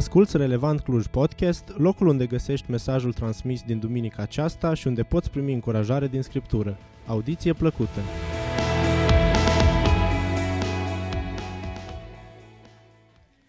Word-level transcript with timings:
Asculți 0.00 0.36
Relevant 0.36 0.80
Cluj 0.80 1.06
Podcast, 1.06 1.68
locul 1.76 2.06
unde 2.06 2.26
găsești 2.26 2.70
mesajul 2.70 3.12
transmis 3.12 3.62
din 3.62 3.78
duminica 3.78 4.22
aceasta 4.22 4.74
și 4.74 4.86
unde 4.86 5.02
poți 5.02 5.30
primi 5.30 5.52
încurajare 5.52 6.08
din 6.08 6.22
Scriptură. 6.22 6.78
Audiție 7.06 7.52
plăcută! 7.52 8.00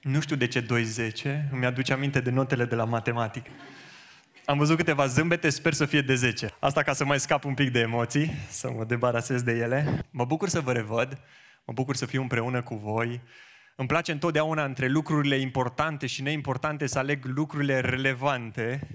Nu 0.02 0.20
știu 0.20 0.36
de 0.36 0.48
ce 0.48 0.66
2-10, 0.66 0.66
îmi 1.52 1.66
aduce 1.66 1.94
aminte 1.94 2.20
de 2.20 2.30
notele 2.30 2.66
de 2.66 2.76
la 2.76 2.86
matematică. 2.86 3.50
Am 4.46 4.58
văzut 4.58 4.78
câteva 4.78 5.06
zâmbete, 5.06 5.50
sper 5.50 5.74
să 5.74 5.86
fie 5.86 6.02
de 6.02 6.16
10. 6.16 6.50
Asta 6.60 6.84
ca 6.84 6.94
să 6.94 7.06
mai 7.06 7.20
scap 7.20 7.44
un 7.44 7.54
pic 7.54 7.72
de 7.72 7.80
emoții, 7.80 8.32
să 8.50 8.72
mă 8.78 8.84
debarasez 8.84 9.42
de 9.42 9.52
ele. 9.52 10.06
Mă 10.10 10.26
bucur 10.26 10.50
să 10.50 10.60
vă 10.60 10.72
revăd, 10.72 11.18
mă 11.66 11.74
bucur 11.74 11.96
să 11.96 12.06
fiu 12.06 12.22
împreună 12.22 12.62
cu 12.62 12.76
voi. 12.76 13.22
Îmi 13.76 13.88
place 13.88 14.12
întotdeauna 14.12 14.66
între 14.66 14.88
lucrurile 14.88 15.36
importante 15.36 16.08
și 16.08 16.22
neimportante 16.22 16.88
să 16.88 17.00
aleg 17.00 17.26
lucrurile 17.26 17.80
relevante 17.80 18.88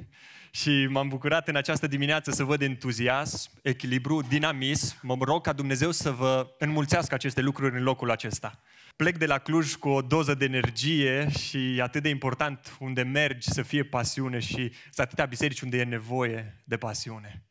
și 0.50 0.86
m-am 0.90 1.08
bucurat 1.08 1.48
în 1.48 1.56
această 1.56 1.86
dimineață 1.86 2.30
să 2.30 2.44
văd 2.44 2.62
entuziasm, 2.62 3.50
echilibru, 3.62 4.22
dinamism. 4.22 4.96
Mă 5.02 5.16
rog 5.20 5.42
ca 5.42 5.52
Dumnezeu 5.52 5.90
să 5.90 6.10
vă 6.10 6.54
înmulțească 6.58 7.14
aceste 7.14 7.40
lucruri 7.40 7.76
în 7.76 7.82
locul 7.82 8.10
acesta. 8.10 8.60
Plec 8.96 9.16
de 9.16 9.26
la 9.26 9.38
Cluj 9.38 9.74
cu 9.74 9.88
o 9.88 10.02
doză 10.02 10.34
de 10.34 10.44
energie 10.44 11.28
și 11.30 11.80
atât 11.82 12.02
de 12.02 12.08
important 12.08 12.76
unde 12.78 13.02
mergi 13.02 13.50
să 13.50 13.62
fie 13.62 13.84
pasiune 13.84 14.38
și 14.38 14.72
sunt 14.82 14.98
atâtea 14.98 15.24
biserici 15.24 15.60
unde 15.60 15.78
e 15.78 15.84
nevoie 15.84 16.62
de 16.64 16.76
pasiune. 16.76 17.46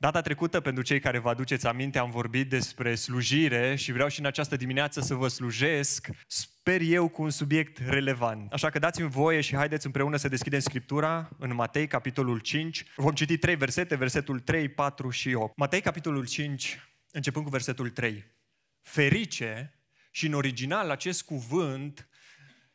Data 0.00 0.20
trecută, 0.20 0.60
pentru 0.60 0.82
cei 0.82 1.00
care 1.00 1.18
vă 1.18 1.28
aduceți 1.28 1.66
aminte, 1.66 1.98
am 1.98 2.10
vorbit 2.10 2.48
despre 2.48 2.94
slujire 2.94 3.74
și 3.74 3.92
vreau 3.92 4.08
și 4.08 4.20
în 4.20 4.26
această 4.26 4.56
dimineață 4.56 5.00
să 5.00 5.14
vă 5.14 5.28
slujesc, 5.28 6.08
sper 6.26 6.80
eu, 6.80 7.08
cu 7.08 7.22
un 7.22 7.30
subiect 7.30 7.78
relevant. 7.78 8.52
Așa 8.52 8.70
că 8.70 8.78
dați-mi 8.78 9.08
voie 9.08 9.40
și 9.40 9.56
haideți 9.56 9.86
împreună 9.86 10.16
să 10.16 10.28
deschidem 10.28 10.58
Scriptura 10.58 11.28
în 11.38 11.54
Matei, 11.54 11.86
capitolul 11.86 12.38
5. 12.38 12.84
Vom 12.96 13.12
citi 13.12 13.36
trei 13.36 13.56
versete, 13.56 13.96
versetul 13.96 14.40
3, 14.40 14.68
4 14.68 15.10
și 15.10 15.34
8. 15.34 15.56
Matei, 15.56 15.80
capitolul 15.80 16.26
5, 16.26 16.78
începând 17.12 17.44
cu 17.44 17.50
versetul 17.50 17.90
3. 17.90 18.24
Ferice, 18.82 19.72
și 20.10 20.26
în 20.26 20.32
original 20.32 20.90
acest 20.90 21.22
cuvânt 21.22 22.08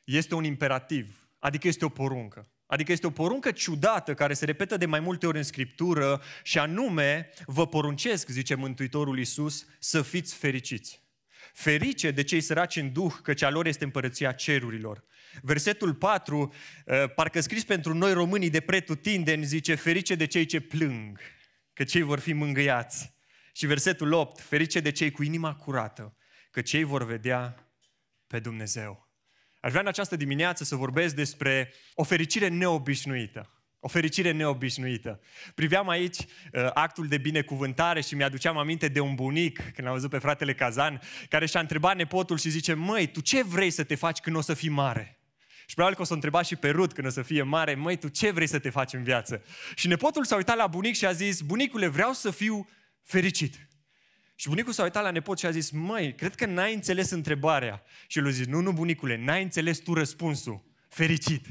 este 0.04 0.36
un 0.36 0.44
imperativ, 0.44 1.30
adică 1.40 1.68
este 1.68 1.86
o 1.86 1.90
poruncă. 1.90 2.53
Adică 2.74 2.92
este 2.92 3.08
o 3.08 3.10
poruncă 3.10 3.52
ciudată 3.52 4.14
care 4.14 4.34
se 4.34 4.46
repetă 4.46 4.78
de 4.78 4.86
mai 4.86 5.00
multe 5.00 5.28
ori 5.28 5.38
în 5.38 5.44
Scriptură 5.44 6.22
și 6.44 6.60
anume, 6.60 7.30
vă 7.46 7.68
poruncesc, 7.68 8.30
zice 8.30 8.56
Mântuitorul 8.56 9.18
Iisus, 9.18 9.66
să 9.80 10.02
fiți 10.02 10.36
fericiți. 10.36 11.02
Ferice 11.54 12.12
de 12.12 12.24
cei 12.24 12.42
săraci 12.42 12.76
în 12.76 12.92
duh, 12.92 13.14
căci 13.24 13.42
a 13.42 13.50
lor 13.50 13.66
este 13.66 13.84
împărăția 13.84 14.32
cerurilor. 14.32 15.04
Versetul 15.42 15.94
4, 15.94 16.54
uh, 16.86 17.14
parcă 17.16 17.40
scris 17.40 17.64
pentru 17.64 17.94
noi 17.94 18.14
românii 18.14 18.50
de 18.50 18.60
pretutindeni, 18.60 19.46
zice, 19.46 19.76
ferice 19.76 20.16
de 20.16 20.26
cei 20.26 20.46
ce 20.46 20.60
plâng, 20.60 21.20
că 21.74 21.84
cei 21.84 22.02
vor 22.02 22.20
fi 22.20 22.34
mângâiați. 22.34 23.14
Și 23.52 23.66
versetul 23.66 24.12
8, 24.12 24.40
ferice 24.40 24.80
de 24.80 24.92
cei 24.92 25.12
cu 25.12 25.24
inima 25.24 25.56
curată, 25.56 26.18
că 26.52 26.62
cei 26.62 26.84
vor 26.84 27.06
vedea 27.06 27.70
pe 28.28 28.40
Dumnezeu. 28.40 29.03
Aș 29.64 29.69
vrea 29.69 29.81
în 29.81 29.88
această 29.88 30.16
dimineață 30.16 30.64
să 30.64 30.75
vorbesc 30.75 31.16
despre 31.16 31.73
o 31.94 32.03
fericire 32.03 32.47
neobișnuită. 32.47 33.50
O 33.80 33.88
fericire 33.88 34.31
neobișnuită. 34.31 35.19
Priveam 35.56 35.89
aici 35.89 36.17
uh, 36.17 36.69
actul 36.73 37.08
de 37.08 37.17
binecuvântare 37.17 38.02
și 38.02 38.16
mi-aduceam 38.16 38.58
aminte 38.58 38.88
de 38.88 39.00
un 39.00 39.16
bunic, 39.16 39.72
când 39.75 39.88
am 39.88 39.94
văzut 39.94 40.09
pe 40.09 40.17
fratele 40.17 40.53
Cazan, 40.53 41.02
care 41.30 41.45
și-a 41.45 41.59
întrebat 41.59 41.95
nepotul 41.95 42.38
și 42.38 42.50
zice, 42.50 42.73
măi, 42.73 43.08
tu 43.08 43.22
ce 43.22 43.44
vrei 43.44 43.69
să 43.69 43.84
te 43.84 43.95
faci 43.95 44.19
când 44.19 44.36
o 44.36 44.41
să 44.41 44.53
fii 44.53 44.69
mare? 44.69 45.19
Și 45.66 45.73
probabil 45.73 45.96
că 45.96 46.02
o 46.02 46.06
să 46.06 46.12
o 46.12 46.16
întreba 46.16 46.41
și 46.41 46.56
pe 46.56 46.69
Rut 46.69 46.94
când 46.94 47.07
o 47.07 47.09
să 47.09 47.22
fie 47.22 47.44
mare, 47.44 47.75
măi, 47.75 47.97
tu 47.97 48.07
ce 48.07 48.31
vrei 48.31 48.47
să 48.47 48.59
te 48.59 48.69
faci 48.69 48.94
în 48.94 49.03
viață? 49.03 49.44
Și 49.75 49.88
nepotul 49.88 50.25
s-a 50.25 50.35
uitat 50.35 50.56
la 50.56 50.68
bunic 50.68 50.96
și 50.96 51.06
a 51.06 51.12
zis, 51.12 51.41
bunicule, 51.41 51.88
vreau 51.88 52.13
să 52.13 52.31
fiu 52.31 52.69
fericit. 53.03 53.68
Și 54.36 54.48
bunicul 54.48 54.74
s-a 54.74 54.84
uitat 54.84 55.04
la 55.04 55.12
nepot 55.12 55.38
și 55.38 55.46
a 55.46 55.52
zis, 55.52 55.70
măi, 55.70 56.16
cred 56.16 56.36
că 56.36 56.46
n-ai 56.46 56.74
înțeles 56.74 57.10
întrebarea. 57.10 57.84
Și 58.08 58.18
el 58.18 58.26
a 58.26 58.30
zis, 58.30 58.46
nu, 58.46 58.60
nu, 58.60 58.74
bunicule, 58.74 59.16
n-ai 59.16 59.44
înțeles 59.44 59.80
tu 59.80 59.94
răspunsul. 59.94 60.66
Fericit, 60.90 61.46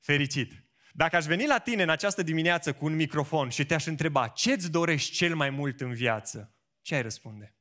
fericit. 0.00 0.64
Dacă 0.92 1.16
aș 1.16 1.24
veni 1.24 1.46
la 1.46 1.58
tine 1.58 1.82
în 1.82 1.88
această 1.88 2.22
dimineață 2.22 2.72
cu 2.72 2.84
un 2.84 2.94
microfon 2.94 3.48
și 3.48 3.66
te-aș 3.66 3.86
întreba, 3.86 4.28
ce-ți 4.28 4.70
dorești 4.70 5.12
cel 5.12 5.34
mai 5.34 5.50
mult 5.50 5.80
în 5.80 5.92
viață? 5.92 6.54
Ce 6.80 6.94
ai 6.94 7.02
răspunde? 7.02 7.56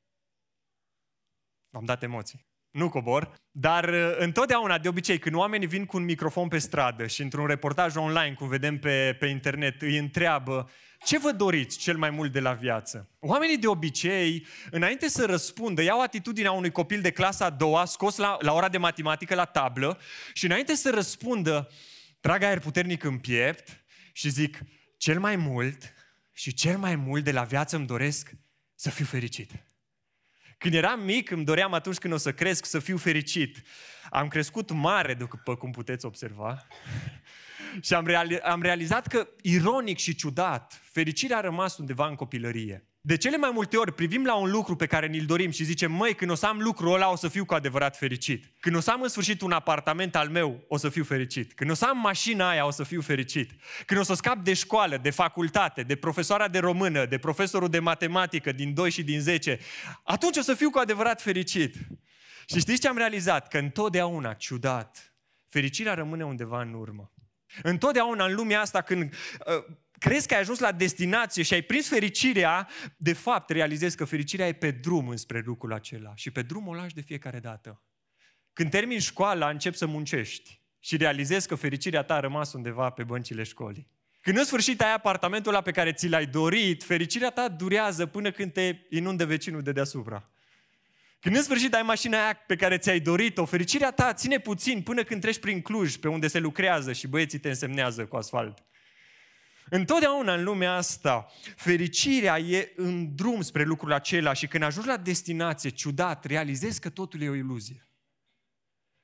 Am 1.71 1.85
dat 1.85 2.03
emoții. 2.03 2.47
Nu 2.75 2.89
cobor, 2.89 3.33
dar 3.51 3.89
uh, 3.89 4.15
întotdeauna, 4.17 4.77
de 4.77 4.87
obicei, 4.87 5.19
când 5.19 5.35
oamenii 5.35 5.67
vin 5.67 5.85
cu 5.85 5.97
un 5.97 6.03
microfon 6.03 6.47
pe 6.47 6.57
stradă 6.57 7.07
și 7.07 7.21
într-un 7.21 7.45
reportaj 7.45 7.95
online, 7.95 8.33
cum 8.33 8.47
vedem 8.47 8.79
pe, 8.79 9.15
pe 9.19 9.25
internet, 9.25 9.81
îi 9.81 9.97
întreabă 9.97 10.69
ce 11.05 11.19
vă 11.19 11.31
doriți 11.31 11.77
cel 11.77 11.97
mai 11.97 12.09
mult 12.09 12.31
de 12.31 12.39
la 12.39 12.53
viață? 12.53 13.09
Oamenii 13.19 13.57
de 13.57 13.67
obicei, 13.67 14.45
înainte 14.71 15.07
să 15.07 15.25
răspundă, 15.25 15.81
iau 15.81 16.01
atitudinea 16.01 16.51
unui 16.51 16.71
copil 16.71 17.01
de 17.01 17.11
clasa 17.11 17.45
a 17.45 17.49
doua, 17.49 17.85
scos 17.85 18.17
la, 18.17 18.37
la 18.39 18.53
ora 18.53 18.69
de 18.69 18.77
matematică 18.77 19.35
la 19.35 19.45
tablă 19.45 19.99
și 20.33 20.45
înainte 20.45 20.75
să 20.75 20.89
răspundă, 20.89 21.71
trag 22.19 22.43
aer 22.43 22.59
puternic 22.59 23.03
în 23.03 23.17
piept 23.17 23.83
și 24.13 24.29
zic, 24.29 24.59
cel 24.97 25.19
mai 25.19 25.35
mult 25.35 25.93
și 26.33 26.53
cel 26.53 26.77
mai 26.77 26.95
mult 26.95 27.23
de 27.23 27.31
la 27.31 27.43
viață 27.43 27.75
îmi 27.75 27.85
doresc 27.85 28.31
să 28.75 28.89
fiu 28.89 29.05
fericit. 29.05 29.51
Când 30.57 30.73
eram 30.73 31.03
mic, 31.03 31.31
îmi 31.31 31.45
doream 31.45 31.73
atunci 31.73 31.97
când 31.97 32.13
o 32.13 32.17
să 32.17 32.33
cresc 32.33 32.65
să 32.65 32.79
fiu 32.79 32.97
fericit. 32.97 33.61
Am 34.09 34.27
crescut 34.27 34.71
mare, 34.71 35.13
după 35.13 35.55
cum 35.55 35.71
puteți 35.71 36.05
observa. 36.05 36.67
și 37.85 37.93
am, 37.93 38.05
reali- 38.05 38.41
am 38.41 38.61
realizat 38.61 39.07
că, 39.07 39.27
ironic 39.41 39.97
și 39.97 40.15
ciudat, 40.15 40.81
fericirea 40.83 41.37
a 41.37 41.41
rămas 41.41 41.77
undeva 41.77 42.07
în 42.07 42.15
copilărie. 42.15 42.87
De 43.07 43.17
cele 43.17 43.37
mai 43.37 43.51
multe 43.53 43.77
ori 43.77 43.93
privim 43.93 44.25
la 44.25 44.35
un 44.35 44.51
lucru 44.51 44.75
pe 44.75 44.85
care 44.85 45.07
ni-l 45.07 45.25
dorim 45.25 45.51
și 45.51 45.63
zicem, 45.63 45.91
măi, 45.91 46.15
când 46.15 46.31
o 46.31 46.35
să 46.35 46.45
am 46.45 46.57
lucrul 46.59 46.93
ăla, 46.93 47.11
o 47.11 47.15
să 47.15 47.27
fiu 47.27 47.45
cu 47.45 47.53
adevărat 47.53 47.97
fericit. 47.97 48.45
Când 48.59 48.75
o 48.75 48.79
să 48.79 48.91
am 48.91 49.01
în 49.01 49.09
sfârșit 49.09 49.41
un 49.41 49.51
apartament 49.51 50.15
al 50.15 50.29
meu, 50.29 50.65
o 50.67 50.77
să 50.77 50.89
fiu 50.89 51.03
fericit. 51.03 51.53
Când 51.53 51.69
o 51.69 51.73
să 51.73 51.85
am 51.85 51.97
mașina 51.97 52.49
aia, 52.49 52.65
o 52.65 52.71
să 52.71 52.83
fiu 52.83 53.01
fericit. 53.01 53.51
Când 53.85 53.99
o 53.99 54.03
să 54.03 54.13
scap 54.13 54.37
de 54.37 54.53
școală, 54.53 54.97
de 54.97 55.09
facultate, 55.09 55.83
de 55.83 55.95
profesoara 55.95 56.47
de 56.47 56.59
română, 56.59 57.05
de 57.05 57.17
profesorul 57.17 57.69
de 57.69 57.79
matematică 57.79 58.51
din 58.51 58.73
2 58.73 58.89
și 58.89 59.03
din 59.03 59.21
10, 59.21 59.59
atunci 60.03 60.37
o 60.37 60.41
să 60.41 60.53
fiu 60.53 60.69
cu 60.69 60.77
adevărat 60.77 61.21
fericit. 61.21 61.75
Și 62.45 62.59
știți 62.59 62.81
ce 62.81 62.87
am 62.87 62.97
realizat? 62.97 63.47
Că 63.47 63.57
întotdeauna, 63.57 64.33
ciudat, 64.33 65.15
fericirea 65.49 65.93
rămâne 65.93 66.25
undeva 66.25 66.61
în 66.61 66.73
urmă. 66.73 67.13
Întotdeauna 67.63 68.25
în 68.25 68.35
lumea 68.35 68.61
asta, 68.61 68.81
când 68.81 69.13
uh, 69.13 69.75
crezi 70.07 70.27
că 70.27 70.33
ai 70.33 70.39
ajuns 70.39 70.59
la 70.59 70.71
destinație 70.71 71.43
și 71.43 71.53
ai 71.53 71.61
prins 71.61 71.87
fericirea, 71.87 72.67
de 72.97 73.13
fapt 73.13 73.49
realizezi 73.49 73.97
că 73.97 74.05
fericirea 74.05 74.47
e 74.47 74.53
pe 74.53 74.71
drum 74.71 75.09
înspre 75.09 75.41
lucrul 75.45 75.73
acela 75.73 76.11
și 76.15 76.31
pe 76.31 76.41
drum 76.41 76.67
o 76.67 76.73
lași 76.73 76.95
de 76.95 77.01
fiecare 77.01 77.39
dată. 77.39 77.81
Când 78.53 78.69
termini 78.69 78.99
școala, 79.01 79.49
începi 79.49 79.77
să 79.77 79.85
muncești 79.85 80.61
și 80.79 80.97
realizezi 80.97 81.47
că 81.47 81.55
fericirea 81.55 82.03
ta 82.03 82.15
a 82.15 82.19
rămas 82.19 82.53
undeva 82.53 82.89
pe 82.89 83.03
băncile 83.03 83.43
școlii. 83.43 83.87
Când 84.21 84.37
în 84.37 84.43
sfârșit 84.43 84.81
ai 84.81 84.93
apartamentul 84.93 85.51
ăla 85.51 85.61
pe 85.61 85.71
care 85.71 85.93
ți 85.93 86.07
l-ai 86.07 86.25
dorit, 86.25 86.83
fericirea 86.83 87.29
ta 87.29 87.47
durează 87.47 88.05
până 88.05 88.31
când 88.31 88.53
te 88.53 88.75
inunde 88.89 89.23
vecinul 89.25 89.61
de 89.61 89.71
deasupra. 89.71 90.29
Când 91.19 91.35
în 91.35 91.43
sfârșit 91.43 91.73
ai 91.73 91.81
mașina 91.81 92.23
aia 92.23 92.33
pe 92.47 92.55
care 92.55 92.77
ți-ai 92.77 92.99
dorit-o, 92.99 93.45
fericirea 93.45 93.91
ta 93.91 94.13
ține 94.13 94.39
puțin 94.39 94.81
până 94.81 95.03
când 95.03 95.21
treci 95.21 95.39
prin 95.39 95.61
Cluj, 95.61 95.95
pe 95.95 96.07
unde 96.07 96.27
se 96.27 96.39
lucrează 96.39 96.93
și 96.93 97.07
băieții 97.07 97.39
te 97.39 97.49
însemnează 97.49 98.05
cu 98.05 98.15
asfalt. 98.15 98.63
Întotdeauna 99.69 100.33
în 100.33 100.43
lumea 100.43 100.73
asta, 100.73 101.31
fericirea 101.55 102.39
e 102.39 102.73
în 102.75 103.15
drum 103.15 103.41
spre 103.41 103.63
lucrul 103.63 103.93
acela 103.93 104.33
și 104.33 104.47
când 104.47 104.63
ajungi 104.63 104.89
la 104.89 104.97
destinație, 104.97 105.69
ciudat, 105.69 106.25
realizezi 106.25 106.79
că 106.79 106.89
totul 106.89 107.21
e 107.21 107.29
o 107.29 107.35
iluzie. 107.35 107.89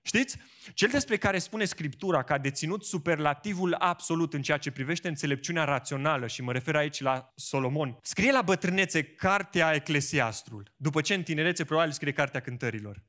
Știți? 0.03 0.37
Cel 0.73 0.89
despre 0.89 1.17
care 1.17 1.39
spune 1.39 1.65
Scriptura 1.65 2.23
că 2.23 2.33
a 2.33 2.37
deținut 2.37 2.85
superlativul 2.85 3.73
absolut 3.73 4.33
în 4.33 4.41
ceea 4.41 4.57
ce 4.57 4.71
privește 4.71 5.07
înțelepciunea 5.07 5.63
rațională, 5.63 6.27
și 6.27 6.41
mă 6.41 6.51
refer 6.51 6.75
aici 6.75 6.99
la 6.99 7.31
Solomon, 7.35 7.97
scrie 8.01 8.31
la 8.31 8.41
bătrânețe 8.41 9.03
cartea 9.03 9.73
Eclesiastrul, 9.73 10.73
după 10.75 11.01
ce 11.01 11.13
în 11.13 11.23
tinerețe 11.23 11.63
probabil 11.63 11.91
scrie 11.91 12.11
cartea 12.11 12.39
cântărilor. 12.39 13.03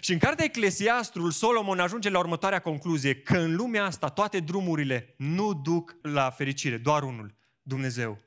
Și 0.00 0.12
în 0.12 0.18
cartea 0.18 0.44
Eclesiastrul, 0.44 1.30
Solomon 1.30 1.80
ajunge 1.80 2.10
la 2.10 2.18
următoarea 2.18 2.58
concluzie, 2.58 3.14
că 3.14 3.38
în 3.38 3.54
lumea 3.54 3.84
asta 3.84 4.08
toate 4.08 4.40
drumurile 4.40 5.14
nu 5.16 5.54
duc 5.54 5.96
la 6.02 6.30
fericire, 6.30 6.76
doar 6.76 7.02
unul, 7.02 7.34
Dumnezeu. 7.62 8.18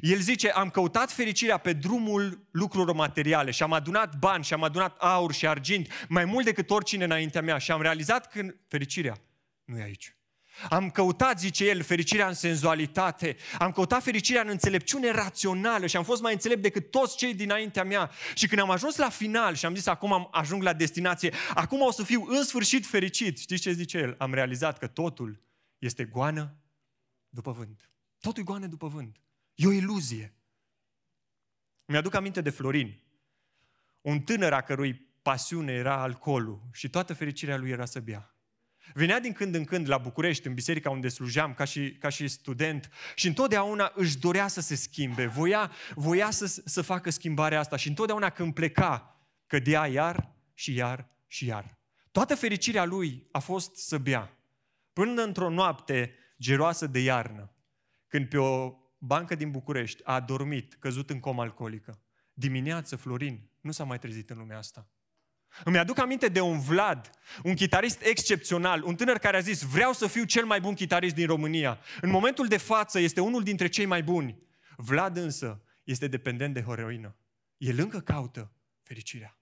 El 0.00 0.18
zice, 0.18 0.50
am 0.50 0.70
căutat 0.70 1.12
fericirea 1.12 1.56
pe 1.56 1.72
drumul 1.72 2.48
lucrurilor 2.50 2.94
materiale 2.94 3.50
și 3.50 3.62
am 3.62 3.72
adunat 3.72 4.18
bani 4.18 4.44
și 4.44 4.52
am 4.52 4.62
adunat 4.62 4.96
aur 4.98 5.32
și 5.32 5.46
argint 5.46 6.06
mai 6.08 6.24
mult 6.24 6.44
decât 6.44 6.70
oricine 6.70 7.04
înaintea 7.04 7.42
mea 7.42 7.58
și 7.58 7.70
am 7.70 7.82
realizat 7.82 8.32
că 8.32 8.46
fericirea 8.68 9.16
nu 9.64 9.78
e 9.78 9.82
aici. 9.82 10.15
Am 10.68 10.90
căutat, 10.90 11.38
zice 11.38 11.64
el, 11.64 11.82
fericirea 11.82 12.28
în 12.28 12.34
senzualitate. 12.34 13.36
Am 13.58 13.72
căutat 13.72 14.02
fericirea 14.02 14.42
în 14.42 14.48
înțelepciune 14.48 15.10
rațională 15.10 15.86
și 15.86 15.96
am 15.96 16.04
fost 16.04 16.22
mai 16.22 16.32
înțelept 16.32 16.62
decât 16.62 16.90
toți 16.90 17.16
cei 17.16 17.34
dinaintea 17.34 17.84
mea. 17.84 18.10
Și 18.34 18.46
când 18.46 18.60
am 18.60 18.70
ajuns 18.70 18.96
la 18.96 19.08
final 19.08 19.54
și 19.54 19.66
am 19.66 19.74
zis, 19.74 19.86
acum 19.86 20.12
am 20.12 20.28
ajung 20.30 20.62
la 20.62 20.72
destinație, 20.72 21.32
acum 21.54 21.80
o 21.80 21.90
să 21.90 22.02
fiu 22.02 22.24
în 22.28 22.44
sfârșit 22.44 22.86
fericit. 22.86 23.38
Știți 23.38 23.62
ce 23.62 23.72
zice 23.72 23.98
el? 23.98 24.14
Am 24.18 24.34
realizat 24.34 24.78
că 24.78 24.86
totul 24.86 25.42
este 25.78 26.04
goană 26.04 26.56
după 27.28 27.52
vânt. 27.52 27.90
Totul 28.20 28.42
e 28.42 28.44
goană 28.44 28.66
după 28.66 28.86
vânt. 28.86 29.20
E 29.54 29.66
o 29.66 29.72
iluzie. 29.72 30.34
Mi-aduc 31.84 32.14
aminte 32.14 32.40
de 32.40 32.50
Florin, 32.50 33.00
un 34.00 34.20
tânăr 34.20 34.52
a 34.52 34.62
cărui 34.62 34.94
pasiune 35.22 35.72
era 35.72 36.02
alcoolul 36.02 36.62
și 36.72 36.90
toată 36.90 37.14
fericirea 37.14 37.56
lui 37.56 37.70
era 37.70 37.84
să 37.84 38.00
bea. 38.00 38.35
Venea 38.94 39.20
din 39.20 39.32
când 39.32 39.54
în 39.54 39.64
când 39.64 39.88
la 39.88 39.98
București, 39.98 40.46
în 40.46 40.54
biserica 40.54 40.90
unde 40.90 41.08
slujeam 41.08 41.54
ca 41.54 41.64
și, 41.64 41.92
ca 41.92 42.08
și 42.08 42.28
student 42.28 42.90
și 43.14 43.26
întotdeauna 43.26 43.92
își 43.94 44.18
dorea 44.18 44.48
să 44.48 44.60
se 44.60 44.74
schimbe, 44.74 45.26
voia, 45.26 45.70
voia 45.94 46.30
să, 46.30 46.62
să 46.64 46.82
facă 46.82 47.10
schimbarea 47.10 47.58
asta 47.58 47.76
și 47.76 47.88
întotdeauna 47.88 48.30
când 48.30 48.54
pleca, 48.54 49.20
cădea 49.46 49.86
iar 49.86 50.34
și 50.54 50.74
iar 50.74 51.08
și 51.26 51.46
iar. 51.46 51.78
Toată 52.10 52.34
fericirea 52.34 52.84
lui 52.84 53.28
a 53.32 53.38
fost 53.38 53.76
să 53.76 53.98
bea. 53.98 54.36
Până 54.92 55.22
într-o 55.22 55.50
noapte 55.50 56.14
geroasă 56.40 56.86
de 56.86 56.98
iarnă, 56.98 57.54
când 58.06 58.28
pe 58.28 58.38
o 58.38 58.74
bancă 58.98 59.34
din 59.34 59.50
București 59.50 60.02
a 60.04 60.20
dormit, 60.20 60.74
căzut 60.74 61.10
în 61.10 61.20
comă 61.20 61.42
alcoolică. 61.42 62.02
Dimineață, 62.32 62.96
Florin 62.96 63.50
nu 63.60 63.70
s-a 63.70 63.84
mai 63.84 63.98
trezit 63.98 64.30
în 64.30 64.38
lumea 64.38 64.58
asta. 64.58 64.90
Îmi 65.64 65.78
aduc 65.78 65.98
aminte 65.98 66.28
de 66.28 66.40
un 66.40 66.60
Vlad, 66.60 67.10
un 67.42 67.54
chitarist 67.54 68.02
excepțional, 68.02 68.82
un 68.82 68.94
tânăr 68.94 69.18
care 69.18 69.36
a 69.36 69.40
zis, 69.40 69.62
vreau 69.62 69.92
să 69.92 70.06
fiu 70.06 70.24
cel 70.24 70.44
mai 70.44 70.60
bun 70.60 70.74
chitarist 70.74 71.14
din 71.14 71.26
România. 71.26 71.78
În 72.00 72.10
momentul 72.10 72.46
de 72.46 72.56
față 72.56 72.98
este 72.98 73.20
unul 73.20 73.42
dintre 73.42 73.68
cei 73.68 73.86
mai 73.86 74.02
buni. 74.02 74.38
Vlad 74.76 75.16
însă 75.16 75.62
este 75.84 76.08
dependent 76.08 76.54
de 76.54 76.62
heroină. 76.62 77.16
El 77.56 77.78
încă 77.78 78.00
caută 78.00 78.52
fericirea. 78.82 79.38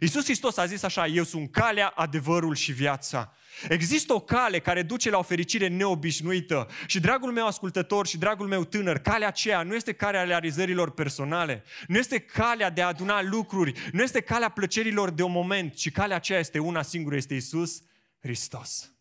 Iisus 0.00 0.24
Hristos 0.24 0.56
a 0.56 0.66
zis 0.66 0.82
așa, 0.82 1.06
eu 1.06 1.24
sunt 1.24 1.50
calea, 1.50 1.88
adevărul 1.88 2.54
și 2.54 2.72
viața. 2.72 3.34
Există 3.68 4.12
o 4.12 4.20
cale 4.20 4.58
care 4.58 4.82
duce 4.82 5.10
la 5.10 5.18
o 5.18 5.22
fericire 5.22 5.68
neobișnuită. 5.68 6.68
Și 6.86 7.00
dragul 7.00 7.32
meu 7.32 7.46
ascultător 7.46 8.06
și 8.06 8.18
dragul 8.18 8.46
meu 8.46 8.64
tânăr, 8.64 8.98
calea 8.98 9.28
aceea 9.28 9.62
nu 9.62 9.74
este 9.74 9.92
calea 9.92 10.24
realizărilor 10.24 10.90
personale, 10.90 11.64
nu 11.86 11.98
este 11.98 12.18
calea 12.18 12.70
de 12.70 12.82
a 12.82 12.86
aduna 12.86 13.22
lucruri, 13.22 13.90
nu 13.92 14.02
este 14.02 14.20
calea 14.20 14.48
plăcerilor 14.48 15.10
de 15.10 15.22
un 15.22 15.32
moment, 15.32 15.74
ci 15.74 15.90
calea 15.90 16.16
aceea 16.16 16.38
este 16.38 16.58
una 16.58 16.82
singură, 16.82 17.16
este 17.16 17.34
Iisus 17.34 17.82
Hristos. 18.20 18.92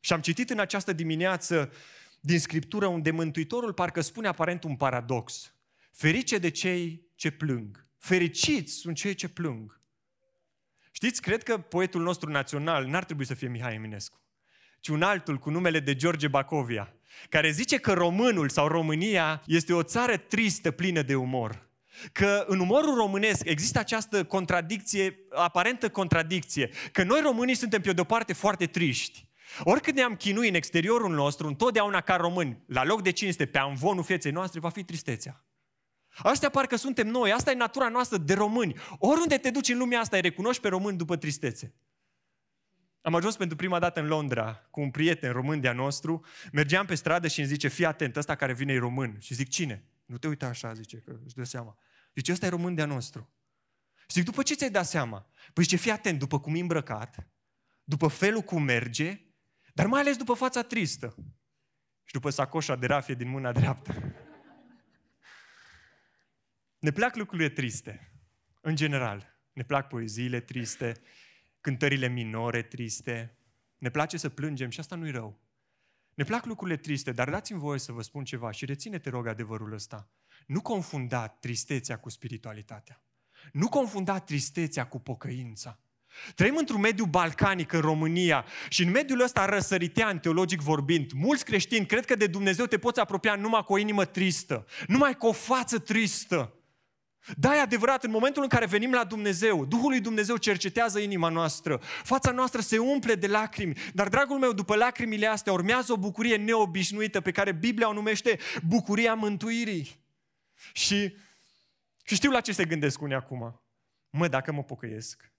Și 0.00 0.12
am 0.12 0.20
citit 0.20 0.50
în 0.50 0.58
această 0.58 0.92
dimineață 0.92 1.72
din 2.20 2.40
Scriptură 2.40 2.86
unde 2.86 3.10
Mântuitorul 3.10 3.72
parcă 3.72 4.00
spune 4.00 4.28
aparent 4.28 4.64
un 4.64 4.76
paradox. 4.76 5.54
Ferice 5.92 6.38
de 6.38 6.48
cei 6.48 7.06
ce 7.14 7.30
plâng. 7.30 7.86
Fericiți 7.98 8.72
sunt 8.72 8.96
cei 8.96 9.14
ce 9.14 9.28
plâng. 9.28 9.75
Știți, 10.96 11.20
cred 11.20 11.42
că 11.42 11.58
poetul 11.58 12.02
nostru 12.02 12.30
național 12.30 12.86
n-ar 12.86 13.04
trebui 13.04 13.26
să 13.26 13.34
fie 13.34 13.48
Mihai 13.48 13.74
Eminescu, 13.74 14.20
ci 14.80 14.88
un 14.88 15.02
altul 15.02 15.36
cu 15.36 15.50
numele 15.50 15.80
de 15.80 15.94
George 15.94 16.28
Bacovia, 16.28 16.94
care 17.28 17.50
zice 17.50 17.76
că 17.76 17.92
românul 17.92 18.48
sau 18.48 18.68
România 18.68 19.42
este 19.46 19.72
o 19.72 19.82
țară 19.82 20.16
tristă, 20.16 20.70
plină 20.70 21.02
de 21.02 21.14
umor. 21.14 21.68
Că 22.12 22.44
în 22.46 22.58
umorul 22.58 22.94
românesc 22.94 23.44
există 23.44 23.78
această 23.78 24.24
contradicție, 24.24 25.18
aparentă 25.30 25.88
contradicție, 25.88 26.70
că 26.92 27.02
noi 27.02 27.20
românii 27.22 27.54
suntem 27.54 27.80
pe 27.80 27.92
de 27.92 28.00
o 28.00 28.04
parte 28.04 28.32
foarte 28.32 28.66
triști, 28.66 29.28
Oricât 29.60 29.94
ne-am 29.94 30.14
chinuit 30.14 30.48
în 30.48 30.54
exteriorul 30.54 31.14
nostru, 31.14 31.46
întotdeauna 31.46 32.00
ca 32.00 32.16
români, 32.16 32.62
la 32.66 32.84
loc 32.84 33.02
de 33.02 33.10
cinste, 33.10 33.46
pe 33.46 33.58
amvonul 33.58 34.04
fieței 34.04 34.32
noastre, 34.32 34.60
va 34.60 34.68
fi 34.68 34.84
tristețea. 34.84 35.45
Astea 36.18 36.48
parcă 36.48 36.76
suntem 36.76 37.06
noi, 37.06 37.32
asta 37.32 37.50
e 37.50 37.54
natura 37.54 37.88
noastră 37.88 38.16
de 38.16 38.34
români. 38.34 38.76
Oriunde 38.98 39.38
te 39.38 39.50
duci 39.50 39.68
în 39.68 39.78
lumea 39.78 40.00
asta, 40.00 40.16
îi 40.16 40.22
recunoști 40.22 40.62
pe 40.62 40.68
români 40.68 40.96
după 40.96 41.16
tristețe. 41.16 41.74
Am 43.00 43.14
ajuns 43.14 43.36
pentru 43.36 43.56
prima 43.56 43.78
dată 43.78 44.00
în 44.00 44.06
Londra 44.06 44.54
cu 44.70 44.80
un 44.80 44.90
prieten 44.90 45.32
român 45.32 45.60
de-a 45.60 45.72
nostru. 45.72 46.24
Mergeam 46.52 46.86
pe 46.86 46.94
stradă 46.94 47.28
și 47.28 47.38
îmi 47.38 47.48
zice, 47.48 47.68
fii 47.68 47.84
atent, 47.84 48.16
ăsta 48.16 48.34
care 48.34 48.52
vine 48.52 48.72
e 48.72 48.78
român. 48.78 49.16
Și 49.20 49.34
zic, 49.34 49.48
cine? 49.48 49.84
Nu 50.04 50.18
te 50.18 50.28
uita 50.28 50.46
așa, 50.46 50.72
zice, 50.72 50.96
că 50.96 51.16
își 51.24 51.34
dă 51.34 51.44
seama. 51.44 51.76
Zice, 52.14 52.32
ăsta 52.32 52.46
e 52.46 52.48
român 52.48 52.74
de-a 52.74 52.86
nostru. 52.86 53.30
Și 53.98 54.12
zic, 54.12 54.24
după 54.24 54.42
ce 54.42 54.54
ți-ai 54.54 54.70
dat 54.70 54.86
seama? 54.86 55.26
Păi 55.52 55.62
zice, 55.62 55.76
fii 55.76 55.90
atent, 55.90 56.18
după 56.18 56.40
cum 56.40 56.54
e 56.54 56.60
îmbrăcat, 56.60 57.28
după 57.84 58.08
felul 58.08 58.40
cum 58.40 58.62
merge, 58.62 59.20
dar 59.74 59.86
mai 59.86 60.00
ales 60.00 60.16
după 60.16 60.34
fața 60.34 60.62
tristă. 60.62 61.14
Și 62.04 62.12
după 62.12 62.30
sacoșa 62.30 62.76
de 62.76 62.86
rafie 62.86 63.14
din 63.14 63.28
mâna 63.28 63.52
dreaptă. 63.52 63.94
Ne 66.78 66.90
plac 66.90 67.16
lucrurile 67.16 67.48
triste, 67.48 68.12
în 68.60 68.76
general. 68.76 69.34
Ne 69.52 69.62
plac 69.62 69.88
poeziile 69.88 70.40
triste, 70.40 71.00
cântările 71.60 72.08
minore 72.08 72.62
triste. 72.62 73.36
Ne 73.78 73.90
place 73.90 74.16
să 74.16 74.28
plângem 74.28 74.70
și 74.70 74.80
asta 74.80 74.96
nu-i 74.96 75.10
rău. 75.10 75.40
Ne 76.14 76.24
plac 76.24 76.44
lucrurile 76.44 76.76
triste, 76.76 77.12
dar 77.12 77.30
dați-mi 77.30 77.58
voie 77.58 77.78
să 77.78 77.92
vă 77.92 78.02
spun 78.02 78.24
ceva 78.24 78.50
și 78.50 78.64
reține, 78.64 78.98
te 78.98 79.10
rog, 79.10 79.26
adevărul 79.26 79.72
ăsta. 79.72 80.10
Nu 80.46 80.60
confunda 80.60 81.28
tristețea 81.28 81.98
cu 81.98 82.08
spiritualitatea. 82.08 83.02
Nu 83.52 83.68
confunda 83.68 84.18
tristețea 84.18 84.86
cu 84.86 84.98
pocăința. 84.98 85.80
Trăim 86.34 86.56
într-un 86.56 86.80
mediu 86.80 87.04
balcanic 87.04 87.72
în 87.72 87.80
România 87.80 88.44
și 88.68 88.82
în 88.82 88.90
mediul 88.90 89.20
ăsta 89.20 89.44
răsăritean, 89.44 90.18
teologic 90.18 90.60
vorbind, 90.60 91.12
mulți 91.12 91.44
creștini 91.44 91.86
cred 91.86 92.04
că 92.04 92.14
de 92.14 92.26
Dumnezeu 92.26 92.66
te 92.66 92.78
poți 92.78 93.00
apropia 93.00 93.34
numai 93.34 93.62
cu 93.62 93.72
o 93.72 93.78
inimă 93.78 94.04
tristă, 94.04 94.66
numai 94.86 95.14
cu 95.14 95.26
o 95.26 95.32
față 95.32 95.78
tristă. 95.78 96.55
Da, 97.34 97.56
e 97.56 97.60
adevărat, 97.60 98.04
în 98.04 98.10
momentul 98.10 98.42
în 98.42 98.48
care 98.48 98.66
venim 98.66 98.92
la 98.92 99.04
Dumnezeu, 99.04 99.64
Duhul 99.64 99.90
lui 99.90 100.00
Dumnezeu 100.00 100.36
cercetează 100.36 100.98
inima 100.98 101.28
noastră, 101.28 101.80
fața 102.02 102.30
noastră 102.30 102.60
se 102.60 102.78
umple 102.78 103.14
de 103.14 103.26
lacrimi, 103.26 103.76
dar, 103.94 104.08
dragul 104.08 104.38
meu, 104.38 104.52
după 104.52 104.76
lacrimile 104.76 105.26
astea 105.26 105.52
urmează 105.52 105.92
o 105.92 105.96
bucurie 105.96 106.36
neobișnuită 106.36 107.20
pe 107.20 107.30
care 107.30 107.52
Biblia 107.52 107.88
o 107.88 107.92
numește 107.92 108.38
bucuria 108.66 109.14
mântuirii. 109.14 110.04
Și, 110.72 111.16
și 112.04 112.14
știu 112.14 112.30
la 112.30 112.40
ce 112.40 112.52
se 112.52 112.64
gândesc 112.64 113.00
unii 113.00 113.14
acum. 113.14 113.60
Mă, 114.10 114.28
dacă 114.28 114.52
mă 114.52 114.62
pocăiesc, 114.62 115.32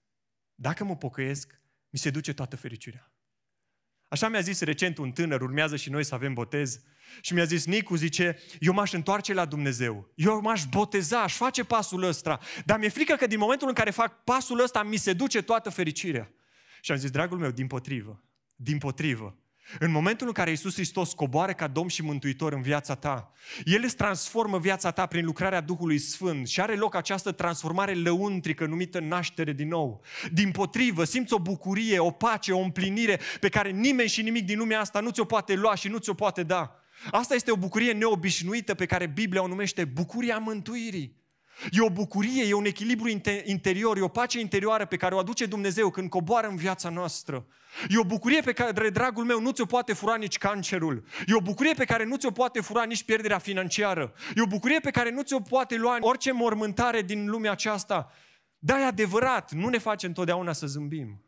dacă 0.54 0.84
mă 0.84 0.96
pocăiesc, 0.96 1.60
mi 1.90 1.98
se 1.98 2.10
duce 2.10 2.34
toată 2.34 2.56
fericirea. 2.56 3.12
Așa 4.08 4.28
mi-a 4.28 4.40
zis 4.40 4.60
recent 4.60 4.98
un 4.98 5.12
tânăr, 5.12 5.40
urmează 5.40 5.76
și 5.76 5.90
noi 5.90 6.04
să 6.04 6.14
avem 6.14 6.34
botez, 6.34 6.80
și 7.20 7.34
mi-a 7.34 7.44
zis, 7.44 7.66
Nicu, 7.66 7.96
zice, 7.96 8.38
eu 8.58 8.72
m-aș 8.72 8.92
întoarce 8.92 9.32
la 9.34 9.44
Dumnezeu. 9.44 10.12
Eu 10.14 10.40
m-aș 10.40 10.64
boteza, 10.64 11.22
aș 11.22 11.36
face 11.36 11.64
pasul 11.64 12.02
ăsta. 12.02 12.40
Dar 12.64 12.78
mi-e 12.78 12.88
frică 12.88 13.14
că 13.14 13.26
din 13.26 13.38
momentul 13.38 13.68
în 13.68 13.74
care 13.74 13.90
fac 13.90 14.24
pasul 14.24 14.60
ăsta, 14.60 14.82
mi 14.82 14.96
se 14.96 15.12
duce 15.12 15.42
toată 15.42 15.70
fericirea. 15.70 16.32
Și 16.80 16.92
am 16.92 16.98
zis, 16.98 17.10
dragul 17.10 17.38
meu, 17.38 17.50
din 17.50 17.66
potrivă, 17.66 18.22
din 18.56 18.78
potrivă. 18.78 19.36
În 19.78 19.90
momentul 19.90 20.26
în 20.26 20.32
care 20.32 20.50
Iisus 20.50 20.74
Hristos 20.74 21.12
coboară 21.12 21.52
ca 21.52 21.66
Domn 21.66 21.88
și 21.88 22.02
Mântuitor 22.02 22.52
în 22.52 22.62
viața 22.62 22.94
ta, 22.94 23.32
El 23.64 23.80
îți 23.84 23.96
transformă 23.96 24.58
viața 24.58 24.90
ta 24.90 25.06
prin 25.06 25.24
lucrarea 25.24 25.60
Duhului 25.60 25.98
Sfânt 25.98 26.48
și 26.48 26.60
are 26.60 26.74
loc 26.74 26.94
această 26.94 27.32
transformare 27.32 27.94
lăuntrică 27.94 28.66
numită 28.66 29.00
naștere 29.00 29.52
din 29.52 29.68
nou. 29.68 30.02
Din 30.32 30.50
potrivă, 30.50 31.04
simți 31.04 31.32
o 31.32 31.38
bucurie, 31.38 31.98
o 31.98 32.10
pace, 32.10 32.52
o 32.52 32.58
împlinire 32.58 33.20
pe 33.40 33.48
care 33.48 33.70
nimeni 33.70 34.08
și 34.08 34.22
nimic 34.22 34.44
din 34.44 34.58
lumea 34.58 34.80
asta 34.80 35.00
nu 35.00 35.10
ți-o 35.10 35.24
poate 35.24 35.54
lua 35.54 35.74
și 35.74 35.88
nu 35.88 35.98
ți-o 35.98 36.14
poate 36.14 36.42
da. 36.42 36.82
Asta 37.10 37.34
este 37.34 37.50
o 37.50 37.56
bucurie 37.56 37.92
neobișnuită 37.92 38.74
pe 38.74 38.86
care 38.86 39.06
Biblia 39.06 39.42
o 39.42 39.46
numește 39.46 39.84
bucuria 39.84 40.38
mântuirii. 40.38 41.17
E 41.70 41.80
o 41.80 41.90
bucurie, 41.90 42.44
e 42.44 42.52
un 42.52 42.64
echilibru 42.64 43.08
interior, 43.44 43.96
e 43.96 44.00
o 44.00 44.08
pace 44.08 44.40
interioară 44.40 44.86
pe 44.86 44.96
care 44.96 45.14
o 45.14 45.18
aduce 45.18 45.46
Dumnezeu 45.46 45.90
când 45.90 46.08
coboară 46.08 46.48
în 46.48 46.56
viața 46.56 46.88
noastră. 46.88 47.46
E 47.88 47.98
o 47.98 48.04
bucurie 48.04 48.40
pe 48.40 48.52
care, 48.52 48.90
dragul 48.90 49.24
meu, 49.24 49.40
nu 49.40 49.50
ți-o 49.50 49.64
poate 49.64 49.92
fura 49.92 50.16
nici 50.16 50.38
cancerul. 50.38 51.04
E 51.26 51.34
o 51.34 51.40
bucurie 51.40 51.74
pe 51.74 51.84
care 51.84 52.04
nu 52.04 52.16
ți-o 52.16 52.30
poate 52.30 52.60
fura 52.60 52.84
nici 52.84 53.02
pierderea 53.02 53.38
financiară. 53.38 54.12
E 54.36 54.42
o 54.42 54.46
bucurie 54.46 54.80
pe 54.80 54.90
care 54.90 55.10
nu 55.10 55.22
ți-o 55.22 55.40
poate 55.40 55.76
lua 55.76 55.96
orice 56.00 56.32
mormântare 56.32 57.02
din 57.02 57.26
lumea 57.30 57.50
aceasta. 57.50 58.12
Da, 58.58 58.80
e 58.80 58.84
adevărat, 58.84 59.52
nu 59.52 59.68
ne 59.68 59.78
face 59.78 60.06
întotdeauna 60.06 60.52
să 60.52 60.66
zâmbim. 60.66 61.22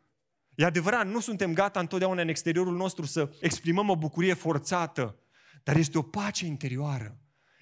E 0.55 0.65
adevărat, 0.65 1.07
nu 1.07 1.19
suntem 1.19 1.53
gata 1.53 1.79
întotdeauna 1.79 2.21
în 2.21 2.27
exteriorul 2.27 2.75
nostru 2.75 3.05
să 3.05 3.29
exprimăm 3.39 3.89
o 3.89 3.95
bucurie 3.95 4.33
forțată. 4.33 5.19
Dar 5.63 5.75
este 5.75 5.97
o 5.97 6.01
pace 6.01 6.45
interioară. 6.45 7.20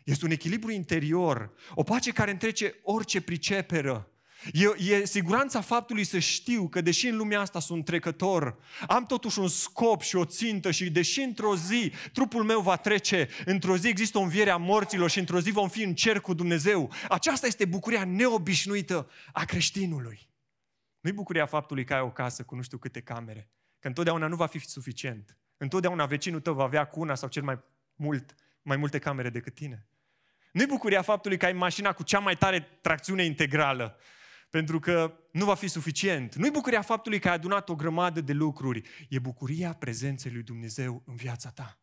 Este 0.09 0.25
un 0.25 0.31
echilibru 0.31 0.71
interior. 0.71 1.53
O 1.73 1.83
pace 1.83 2.11
care 2.11 2.31
întrece 2.31 2.75
orice 2.83 3.21
priceperă. 3.21 4.11
E, 4.53 4.93
e 4.93 5.05
siguranța 5.05 5.61
faptului 5.61 6.03
să 6.03 6.19
știu 6.19 6.67
că 6.67 6.81
deși 6.81 7.07
în 7.07 7.17
lumea 7.17 7.39
asta 7.39 7.59
sunt 7.59 7.85
trecător, 7.85 8.57
am 8.87 9.05
totuși 9.05 9.39
un 9.39 9.47
scop 9.47 10.01
și 10.01 10.15
o 10.15 10.25
țintă 10.25 10.71
și 10.71 10.89
deși 10.89 11.21
într-o 11.21 11.55
zi 11.55 11.91
trupul 12.13 12.43
meu 12.43 12.61
va 12.61 12.75
trece, 12.75 13.29
într-o 13.45 13.77
zi 13.77 13.87
există 13.87 14.17
o 14.17 14.21
înviere 14.21 14.49
a 14.49 14.57
morților 14.57 15.09
și 15.09 15.19
într-o 15.19 15.39
zi 15.39 15.51
vom 15.51 15.69
fi 15.69 15.83
în 15.83 15.93
cer 15.93 16.19
cu 16.19 16.33
Dumnezeu. 16.33 16.91
Aceasta 17.09 17.47
este 17.47 17.65
bucuria 17.65 18.05
neobișnuită 18.05 19.09
a 19.33 19.45
creștinului. 19.45 20.29
Nu-i 20.99 21.13
bucuria 21.13 21.45
faptului 21.45 21.83
că 21.83 21.93
ai 21.93 22.01
o 22.01 22.11
casă 22.11 22.43
cu 22.43 22.55
nu 22.55 22.61
știu 22.61 22.77
câte 22.77 23.01
camere, 23.01 23.49
că 23.79 23.87
întotdeauna 23.87 24.27
nu 24.27 24.35
va 24.35 24.45
fi 24.45 24.59
suficient. 24.59 25.37
Întotdeauna 25.57 26.05
vecinul 26.05 26.39
tău 26.39 26.53
va 26.53 26.63
avea 26.63 26.85
cu 26.85 26.99
una 26.99 27.15
sau 27.15 27.29
cel 27.29 27.43
mai 27.43 27.59
mult, 27.95 28.35
mai 28.61 28.77
multe 28.77 28.99
camere 28.99 29.29
decât 29.29 29.53
tine. 29.53 29.88
Nu-i 30.51 30.65
bucuria 30.65 31.01
faptului 31.01 31.37
că 31.37 31.45
ai 31.45 31.53
mașina 31.53 31.93
cu 31.93 32.03
cea 32.03 32.19
mai 32.19 32.37
tare 32.37 32.79
tracțiune 32.81 33.23
integrală, 33.23 33.97
pentru 34.49 34.79
că 34.79 35.13
nu 35.31 35.45
va 35.45 35.55
fi 35.55 35.67
suficient. 35.67 36.35
Nu-i 36.35 36.51
bucuria 36.51 36.81
faptului 36.81 37.19
că 37.19 37.27
ai 37.27 37.33
adunat 37.33 37.69
o 37.69 37.75
grămadă 37.75 38.21
de 38.21 38.33
lucruri. 38.33 38.81
E 39.09 39.19
bucuria 39.19 39.73
prezenței 39.73 40.31
lui 40.31 40.43
Dumnezeu 40.43 41.03
în 41.05 41.15
viața 41.15 41.49
ta. 41.49 41.79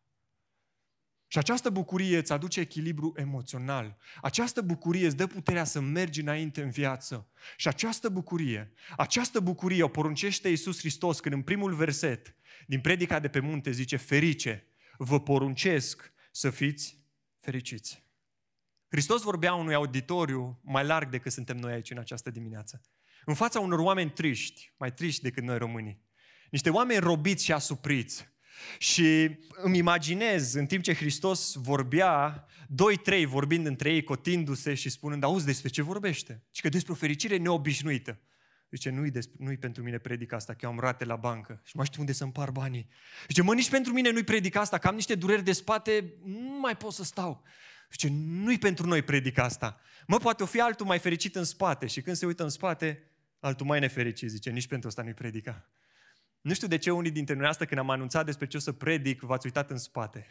Și 1.29 1.37
această 1.37 1.69
bucurie 1.69 2.17
îți 2.17 2.31
aduce 2.31 2.59
echilibru 2.59 3.13
emoțional. 3.15 3.97
Această 4.21 4.61
bucurie 4.61 5.05
îți 5.05 5.15
dă 5.15 5.27
puterea 5.27 5.63
să 5.63 5.79
mergi 5.79 6.21
înainte 6.21 6.61
în 6.61 6.69
viață. 6.69 7.27
Și 7.57 7.67
această 7.67 8.09
bucurie, 8.09 8.71
această 8.97 9.39
bucurie 9.39 9.83
o 9.83 9.87
poruncește 9.87 10.49
Iisus 10.49 10.79
Hristos 10.79 11.19
când 11.19 11.35
în 11.35 11.41
primul 11.41 11.73
verset 11.73 12.35
din 12.67 12.81
predica 12.81 13.19
de 13.19 13.27
pe 13.27 13.39
munte 13.39 13.71
zice 13.71 13.95
ferice, 13.95 14.67
vă 14.97 15.19
poruncesc 15.19 16.11
să 16.31 16.49
fiți 16.49 16.97
fericiți. 17.39 18.06
Hristos 18.89 19.21
vorbea 19.21 19.53
unui 19.53 19.73
auditoriu 19.73 20.59
mai 20.63 20.85
larg 20.85 21.09
decât 21.09 21.31
suntem 21.31 21.57
noi 21.57 21.73
aici 21.73 21.91
în 21.91 21.97
această 21.97 22.29
dimineață. 22.29 22.81
În 23.25 23.33
fața 23.33 23.59
unor 23.59 23.79
oameni 23.79 24.11
triști, 24.11 24.73
mai 24.77 24.93
triști 24.93 25.21
decât 25.21 25.43
noi 25.43 25.57
românii. 25.57 26.01
Niște 26.51 26.69
oameni 26.69 26.99
robiți 26.99 27.43
și 27.43 27.53
asupriți. 27.53 28.35
Și 28.77 29.37
îmi 29.49 29.77
imaginez, 29.77 30.53
în 30.53 30.65
timp 30.65 30.83
ce 30.83 30.93
Hristos 30.93 31.53
vorbea, 31.53 32.45
doi, 32.67 32.97
trei 32.97 33.25
vorbind 33.25 33.65
între 33.65 33.93
ei, 33.93 34.03
cotindu-se 34.03 34.73
și 34.73 34.89
spunând, 34.89 35.23
auzi 35.23 35.45
despre 35.45 35.69
ce 35.69 35.81
vorbește? 35.81 36.43
Și 36.51 36.61
că 36.61 36.69
despre 36.69 36.91
o 36.91 36.95
fericire 36.95 37.37
neobișnuită. 37.37 38.19
Zice, 38.71 38.89
nu-i, 38.89 39.11
despre, 39.11 39.35
nu-i 39.39 39.57
pentru 39.57 39.83
mine 39.83 39.97
predica 39.97 40.35
asta, 40.35 40.53
că 40.53 40.59
eu 40.61 40.69
am 40.69 40.79
rate 40.79 41.05
la 41.05 41.15
bancă 41.15 41.53
și 41.53 41.71
nu 41.73 41.73
mai 41.73 41.85
știu 41.85 41.99
unde 41.99 42.11
să 42.11 42.23
împar 42.23 42.51
banii. 42.51 42.87
Zice, 43.27 43.41
mă, 43.41 43.53
nici 43.53 43.69
pentru 43.69 43.93
mine 43.93 44.11
nu-i 44.11 44.23
predica 44.23 44.59
asta, 44.59 44.77
că 44.77 44.87
am 44.87 44.95
niște 44.95 45.15
dureri 45.15 45.43
de 45.43 45.51
spate, 45.51 46.13
nu 46.23 46.59
mai 46.59 46.77
pot 46.77 46.93
să 46.93 47.03
stau. 47.03 47.43
Zice, 47.91 48.07
nu-i 48.11 48.57
pentru 48.57 48.87
noi 48.87 49.01
predica 49.01 49.43
asta. 49.43 49.79
Mă, 50.07 50.17
poate 50.17 50.43
o 50.43 50.45
fi 50.45 50.59
altul 50.59 50.85
mai 50.85 50.99
fericit 50.99 51.35
în 51.35 51.43
spate 51.43 51.87
și 51.87 52.01
când 52.01 52.15
se 52.15 52.25
uită 52.25 52.43
în 52.43 52.49
spate, 52.49 53.03
altul 53.39 53.65
mai 53.65 53.79
nefericit. 53.79 54.29
Zice, 54.29 54.49
nici 54.49 54.67
pentru 54.67 54.87
asta 54.87 55.01
nu-i 55.01 55.13
predica. 55.13 55.69
Nu 56.41 56.53
știu 56.53 56.67
de 56.67 56.77
ce 56.77 56.91
unii 56.91 57.11
dintre 57.11 57.35
noi 57.35 57.47
asta 57.47 57.65
când 57.65 57.79
am 57.79 57.89
anunțat 57.89 58.25
despre 58.25 58.47
ce 58.47 58.57
o 58.57 58.59
să 58.59 58.71
predic, 58.71 59.21
v-ați 59.21 59.45
uitat 59.45 59.69
în 59.69 59.77
spate. 59.77 60.27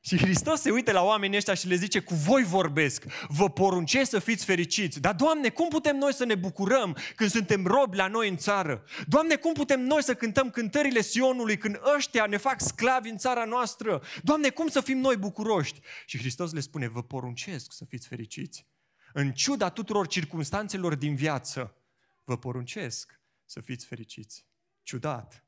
Și 0.00 0.16
Hristos 0.16 0.60
se 0.60 0.70
uită 0.70 0.92
la 0.92 1.02
oamenii 1.02 1.36
ăștia 1.36 1.54
și 1.54 1.66
le 1.66 1.74
zice, 1.74 2.00
cu 2.00 2.14
voi 2.14 2.44
vorbesc, 2.44 3.04
vă 3.28 3.50
poruncesc 3.50 4.10
să 4.10 4.18
fiți 4.18 4.44
fericiți. 4.44 5.00
Dar, 5.00 5.14
Doamne, 5.14 5.48
cum 5.48 5.68
putem 5.68 5.96
noi 5.96 6.14
să 6.14 6.24
ne 6.24 6.34
bucurăm 6.34 6.96
când 7.14 7.30
suntem 7.30 7.66
robi 7.66 7.96
la 7.96 8.06
noi 8.06 8.28
în 8.28 8.36
țară? 8.36 8.84
Doamne, 9.06 9.36
cum 9.36 9.52
putem 9.52 9.80
noi 9.80 10.02
să 10.02 10.14
cântăm 10.14 10.50
cântările 10.50 11.00
Sionului 11.00 11.58
când 11.58 11.80
ăștia 11.96 12.26
ne 12.26 12.36
fac 12.36 12.60
sclavi 12.60 13.08
în 13.08 13.16
țara 13.16 13.44
noastră? 13.44 14.02
Doamne, 14.22 14.48
cum 14.48 14.68
să 14.68 14.80
fim 14.80 14.98
noi 14.98 15.16
bucuroști? 15.16 15.80
Și 16.06 16.18
Hristos 16.18 16.52
le 16.52 16.60
spune, 16.60 16.88
vă 16.88 17.02
poruncesc 17.02 17.72
să 17.72 17.84
fiți 17.84 18.08
fericiți. 18.08 18.66
În 19.12 19.32
ciuda 19.32 19.68
tuturor 19.68 20.06
circunstanțelor 20.06 20.94
din 20.94 21.14
viață, 21.14 21.76
vă 22.24 22.38
poruncesc 22.38 23.20
să 23.44 23.60
fiți 23.60 23.86
fericiți. 23.86 24.46
Ciudat. 24.82 25.44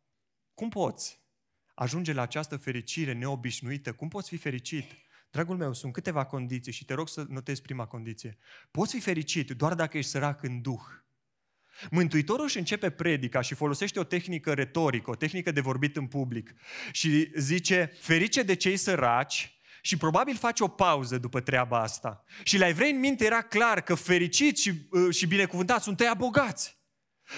Cum 0.54 0.68
poți? 0.68 1.19
Ajunge 1.82 2.12
la 2.12 2.22
această 2.22 2.56
fericire 2.56 3.12
neobișnuită, 3.12 3.92
cum 3.92 4.08
poți 4.08 4.28
fi 4.28 4.36
fericit? 4.36 4.90
Dragul 5.30 5.56
meu, 5.56 5.72
sunt 5.72 5.92
câteva 5.92 6.24
condiții 6.24 6.72
și 6.72 6.84
te 6.84 6.94
rog 6.94 7.08
să 7.08 7.24
notezi 7.28 7.62
prima 7.62 7.86
condiție. 7.86 8.38
Poți 8.70 8.94
fi 8.94 9.00
fericit 9.00 9.50
doar 9.50 9.74
dacă 9.74 9.98
ești 9.98 10.10
sărac 10.10 10.42
în 10.42 10.60
duh. 10.60 10.80
Mântuitorul 11.90 12.44
își 12.44 12.58
începe 12.58 12.90
predica 12.90 13.40
și 13.40 13.54
folosește 13.54 13.98
o 13.98 14.04
tehnică 14.04 14.52
retorică, 14.52 15.10
o 15.10 15.14
tehnică 15.14 15.50
de 15.50 15.60
vorbit 15.60 15.96
în 15.96 16.06
public 16.06 16.54
și 16.92 17.30
zice, 17.34 17.92
ferice 18.00 18.42
de 18.42 18.54
cei 18.54 18.76
săraci, 18.76 19.54
și 19.82 19.96
probabil 19.96 20.36
face 20.36 20.62
o 20.62 20.68
pauză 20.68 21.18
după 21.18 21.40
treaba 21.40 21.80
asta. 21.80 22.24
Și 22.42 22.58
la 22.58 22.68
evrei 22.68 22.90
în 22.90 22.98
minte 22.98 23.24
era 23.24 23.42
clar 23.42 23.80
că 23.80 23.94
fericiți 23.94 24.62
și, 24.62 24.72
uh, 24.90 25.14
și 25.14 25.26
binecuvântați 25.26 25.84
sunt 25.84 26.00
ei 26.00 26.12
bogați. 26.16 26.78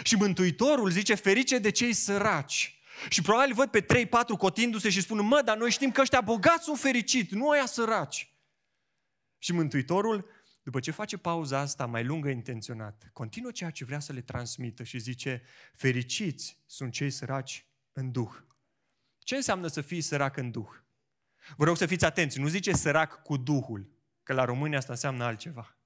Și 0.03 0.15
Mântuitorul 0.15 0.91
zice, 0.91 1.15
ferice 1.15 1.59
de 1.59 1.71
cei 1.71 1.93
săraci. 1.93 2.77
Și 3.09 3.23
probabil 3.23 3.55
văd 3.55 3.71
pe 3.71 3.83
3-4 3.83 3.87
cotindu-se 4.39 4.91
și 4.91 5.01
spun, 5.01 5.27
mă, 5.27 5.43
dar 5.45 5.57
noi 5.57 5.71
știm 5.71 5.91
că 5.91 6.01
ăștia 6.01 6.21
bogați 6.21 6.65
sunt 6.65 6.79
fericiți, 6.79 7.35
nu 7.35 7.51
aia 7.51 7.67
săraci. 7.67 8.35
Și 9.39 9.53
Mântuitorul, 9.53 10.31
după 10.63 10.81
ce 10.81 10.91
face 10.91 11.17
pauza 11.17 11.59
asta 11.59 11.87
mai 11.87 12.05
lungă 12.05 12.29
intenționat, 12.29 13.11
continuă 13.13 13.51
ceea 13.51 13.71
ce 13.71 13.85
vrea 13.85 13.99
să 13.99 14.13
le 14.13 14.21
transmită 14.21 14.83
și 14.83 14.99
zice, 14.99 15.43
fericiți 15.73 16.63
sunt 16.67 16.93
cei 16.93 17.11
săraci 17.11 17.67
în 17.93 18.13
Duh. 18.13 18.33
Ce 19.19 19.37
înseamnă 19.37 19.67
să 19.67 19.81
fii 19.81 20.01
sărac 20.01 20.37
în 20.37 20.51
Duh? 20.51 20.71
Vă 21.57 21.65
rog 21.65 21.77
să 21.77 21.87
fiți 21.87 22.05
atenți, 22.05 22.39
nu 22.39 22.47
zice 22.47 22.73
sărac 22.73 23.23
cu 23.23 23.37
Duhul, 23.37 23.91
că 24.23 24.33
la 24.33 24.45
România 24.45 24.79
asta 24.79 24.93
înseamnă 24.93 25.25
altceva. 25.25 25.77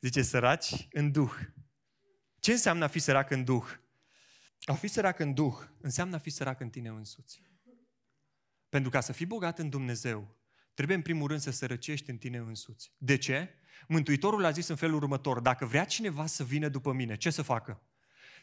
Zice 0.00 0.22
săraci 0.22 0.88
în 0.92 1.12
Duh. 1.12 1.32
Ce 2.38 2.52
înseamnă 2.52 2.84
a 2.84 2.88
fi 2.88 2.98
sărac 2.98 3.30
în 3.30 3.44
Duh? 3.44 3.64
A 4.64 4.74
fi 4.74 4.88
sărac 4.88 5.18
în 5.18 5.34
Duh 5.34 5.54
înseamnă 5.80 6.16
a 6.16 6.18
fi 6.18 6.30
sărac 6.30 6.60
în 6.60 6.70
tine 6.70 6.88
însuți. 6.88 7.42
Pentru 8.68 8.90
ca 8.90 9.00
să 9.00 9.12
fii 9.12 9.26
bogat 9.26 9.58
în 9.58 9.68
Dumnezeu, 9.68 10.36
trebuie 10.74 10.96
în 10.96 11.02
primul 11.02 11.28
rând 11.28 11.40
să 11.40 11.50
sărăcești 11.50 12.10
în 12.10 12.16
tine 12.16 12.38
însuți. 12.38 12.92
De 12.98 13.16
ce? 13.16 13.54
Mântuitorul 13.88 14.44
a 14.44 14.50
zis 14.50 14.68
în 14.68 14.76
felul 14.76 15.02
următor, 15.02 15.40
dacă 15.40 15.66
vrea 15.66 15.84
cineva 15.84 16.26
să 16.26 16.44
vină 16.44 16.68
după 16.68 16.92
mine, 16.92 17.16
ce 17.16 17.30
să 17.30 17.42
facă? 17.42 17.82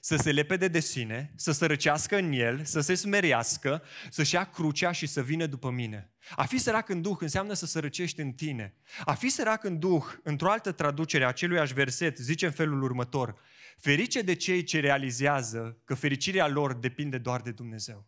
Să 0.01 0.15
se 0.15 0.31
lepede 0.31 0.67
de 0.67 0.79
sine, 0.79 1.33
să 1.35 1.51
sărăcească 1.51 2.17
în 2.17 2.31
el, 2.31 2.63
să 2.63 2.79
se 2.79 2.93
smerească, 2.93 3.83
să-și 4.09 4.35
ia 4.35 4.43
crucea 4.43 4.91
și 4.91 5.07
să 5.07 5.21
vină 5.21 5.45
după 5.45 5.69
mine. 5.69 6.13
A 6.35 6.45
fi 6.45 6.57
sărac 6.57 6.89
în 6.89 7.01
Duh 7.01 7.17
înseamnă 7.19 7.53
să 7.53 7.65
sărăcești 7.65 8.21
în 8.21 8.31
tine. 8.31 8.73
A 9.05 9.13
fi 9.13 9.29
sărac 9.29 9.63
în 9.63 9.79
Duh, 9.79 10.03
într-o 10.23 10.51
altă 10.51 10.71
traducere 10.71 11.23
a 11.23 11.27
acelui 11.27 11.65
verset, 11.65 12.17
zice 12.17 12.45
în 12.45 12.51
felul 12.51 12.83
următor, 12.83 13.39
Ferice 13.79 14.21
de 14.21 14.33
cei 14.33 14.63
ce 14.63 14.79
realizează 14.79 15.77
că 15.85 15.93
fericirea 15.93 16.47
lor 16.47 16.73
depinde 16.73 17.17
doar 17.17 17.41
de 17.41 17.51
Dumnezeu. 17.51 18.07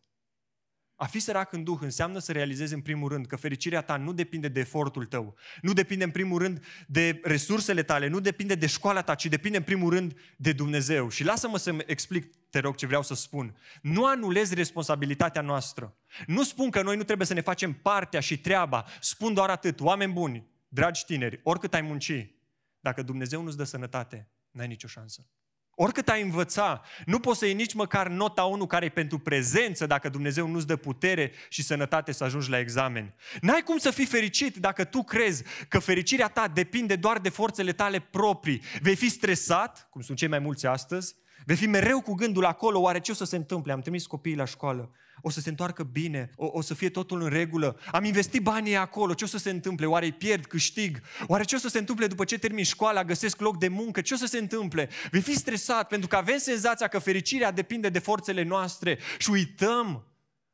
A 1.02 1.06
fi 1.06 1.20
sărac 1.20 1.54
în 1.54 1.64
Duh 1.64 1.78
înseamnă 1.82 2.20
să 2.20 2.32
realizezi 2.32 2.74
în 2.74 2.82
primul 2.82 3.10
rând 3.10 3.26
că 3.26 3.36
fericirea 3.36 3.82
ta 3.82 3.98
nu 3.98 4.14
depinde 4.14 4.48
de 4.48 4.60
efortul 4.60 5.06
tău, 5.06 5.36
nu 5.62 5.74
depinde 5.74 6.04
în 6.04 6.12
primul 6.12 6.40
rând 6.40 6.66
de 6.88 7.20
resursele 7.24 7.84
tale, 7.84 8.08
nu 8.08 8.20
depinde 8.20 8.56
de 8.56 8.68
școala 8.68 9.02
ta, 9.02 9.16
ci 9.16 9.26
depinde 9.26 9.58
în 9.58 9.64
primul 9.64 9.90
rând 9.90 10.20
de 10.38 10.52
Dumnezeu. 10.52 11.10
Și 11.10 11.24
lasă-mă 11.24 11.58
să-mi 11.58 11.84
explic, 11.86 12.36
te 12.50 12.60
rog, 12.60 12.76
ce 12.76 12.86
vreau 12.86 13.04
să 13.04 13.14
spun. 13.14 13.58
Nu 13.82 14.06
anulez 14.06 14.54
responsabilitatea 14.54 15.42
noastră. 15.42 15.96
Nu 16.28 16.44
spun 16.44 16.70
că 16.70 16.82
noi 16.82 16.98
nu 16.98 17.04
trebuie 17.04 17.28
să 17.28 17.34
ne 17.34 17.42
facem 17.42 17.74
partea 17.74 18.20
și 18.20 18.40
treaba. 18.40 18.86
Spun 19.00 19.34
doar 19.34 19.50
atât, 19.50 19.80
oameni 19.80 20.14
buni, 20.14 20.48
dragi 20.68 21.06
tineri, 21.06 21.40
oricât 21.44 21.74
ai 21.74 21.82
munci, 21.82 22.36
dacă 22.80 23.02
Dumnezeu 23.02 23.42
nu-ți 23.42 23.58
dă 23.58 23.64
sănătate, 23.64 24.30
n-ai 24.52 24.68
nicio 24.68 24.88
șansă. 24.88 25.28
Oricât 25.76 26.10
ai 26.10 26.22
învăța, 26.22 26.82
nu 27.06 27.20
poți 27.20 27.40
să 27.40 27.46
iei 27.46 27.54
nici 27.54 27.74
măcar 27.74 28.08
nota 28.08 28.44
1 28.44 28.66
care 28.68 28.86
e 28.86 28.90
pentru 28.90 29.20
prezență 29.20 29.86
dacă 29.86 30.10
Dumnezeu 30.10 30.48
nu-ți 30.48 30.68
dă 30.68 30.76
putere 30.76 31.32
și 31.50 31.64
sănătate 31.64 32.12
să 32.12 32.24
ajungi 32.24 32.50
la 32.50 32.60
examen. 32.60 33.14
N-ai 33.42 33.62
cum 33.62 33.78
să 33.78 33.92
fii 33.92 34.06
fericit 34.06 34.56
dacă 34.56 34.84
tu 34.84 35.04
crezi 35.04 35.44
că 35.68 35.80
fericirea 35.80 36.28
ta 36.28 36.48
depinde 36.48 36.96
doar 36.96 37.20
de 37.20 37.30
forțele 37.30 37.72
tale 37.72 38.00
proprii. 38.00 38.62
Vei 38.82 38.96
fi 38.96 39.10
stresat, 39.10 39.88
cum 39.90 40.02
sunt 40.02 40.18
cei 40.18 40.28
mai 40.28 40.40
mulți 40.40 40.66
astăzi, 40.66 41.16
Vei 41.46 41.56
fi 41.56 41.68
mereu 41.68 42.02
cu 42.02 42.14
gândul 42.14 42.46
acolo, 42.46 42.80
oare 42.80 43.00
ce 43.00 43.12
o 43.12 43.14
să 43.14 43.26
se 43.26 43.36
întâmple? 43.36 43.72
Am 43.72 43.82
trimis 43.82 44.06
copiii 44.06 44.36
la 44.36 44.46
școală, 44.46 44.92
o 45.22 45.30
să 45.30 45.40
se 45.40 45.50
întoarcă 45.50 45.84
bine, 45.84 46.32
o, 46.36 46.50
o 46.52 46.62
să 46.62 46.74
fie 46.74 46.90
totul 46.90 47.22
în 47.22 47.30
regulă. 47.30 47.80
Am 47.92 48.04
investit 48.04 48.42
banii 48.42 48.76
acolo, 48.76 49.14
ce 49.14 49.24
o 49.24 49.28
să 49.28 49.38
se 49.38 49.50
întâmple? 49.50 49.86
Oare 49.86 50.06
îi 50.06 50.12
pierd, 50.12 50.46
câștig? 50.46 51.02
Oare 51.28 51.44
ce 51.44 51.56
o 51.56 51.60
să 51.60 51.68
se 51.68 51.78
întâmple 51.78 52.08
după 52.08 52.26
ce 52.26 52.40
termin 52.40 52.64
școala, 52.64 53.04
găsesc 53.04 53.40
loc 53.40 53.58
de 53.58 53.68
muncă? 53.68 54.02
Ce 54.02 54.14
o 54.14 54.18
să 54.18 54.26
se 54.26 54.38
întâmple? 54.38 54.90
Vei 55.12 55.22
fi 55.22 55.34
stresat 55.34 55.88
pentru 55.88 56.08
că 56.08 56.16
avem 56.16 56.38
senzația 56.38 56.88
că 56.88 57.00
fericirea 57.00 57.52
depinde 57.52 57.90
de 57.90 58.00
forțele 58.00 58.44
noastre 58.44 58.98
și 59.18 59.30
uităm 59.30 60.08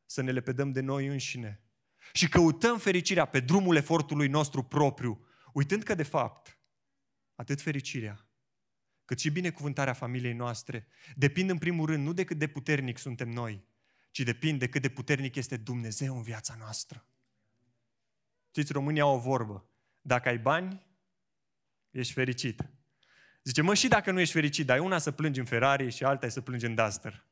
să 0.06 0.22
ne 0.22 0.32
lepedăm 0.32 0.72
de 0.72 0.82
noi 0.82 1.08
înșine. 1.08 1.62
Și 2.14 2.30
căutăm 2.30 2.78
fericirea 2.78 3.26
pe 3.26 3.40
drumul 3.40 3.76
efortului 3.76 4.28
nostru 4.28 4.64
propriu, 4.64 5.26
uitând 5.54 5.84
că 5.84 5.96
de 5.96 6.04
fapt 6.04 6.60
atât 7.36 7.62
fericirea 7.62 8.28
cât 9.08 9.20
și 9.20 9.30
binecuvântarea 9.30 9.94
familiei 9.94 10.34
noastre, 10.34 10.88
depind 11.16 11.50
în 11.50 11.58
primul 11.58 11.86
rând 11.86 12.06
nu 12.06 12.14
de 12.14 12.24
cât 12.24 12.38
de 12.38 12.48
puternic 12.48 12.98
suntem 12.98 13.30
noi, 13.30 13.64
ci 14.12 14.20
depind 14.20 14.60
de 14.60 14.70
cât 14.70 14.82
de 14.82 14.90
puternic 14.90 15.36
este 15.36 15.58
Dumnezeu 15.58 16.16
în 16.16 16.22
viața 16.22 16.56
noastră. 16.60 17.06
Știți, 18.50 18.72
România 18.72 19.04
au 19.04 19.16
o 19.16 19.20
vorbă. 19.20 19.70
Dacă 20.02 20.30
ai 20.30 20.38
bani, 20.38 20.86
ești 21.92 22.14
fericit. 22.14 22.62
Zice, 23.44 23.62
mă, 23.62 23.74
și 23.74 23.88
dacă 23.88 24.12
nu 24.12 24.20
ești 24.20 24.34
fericit, 24.34 24.66
dar 24.66 24.80
una 24.80 24.98
să 24.98 25.12
plângi 25.12 25.40
în 25.40 25.46
Ferrari 25.46 25.92
și 25.92 26.04
alta 26.04 26.26
e 26.26 26.30
să 26.30 26.42
plângi 26.42 26.66
în 26.66 26.76
Duster. 26.76 27.26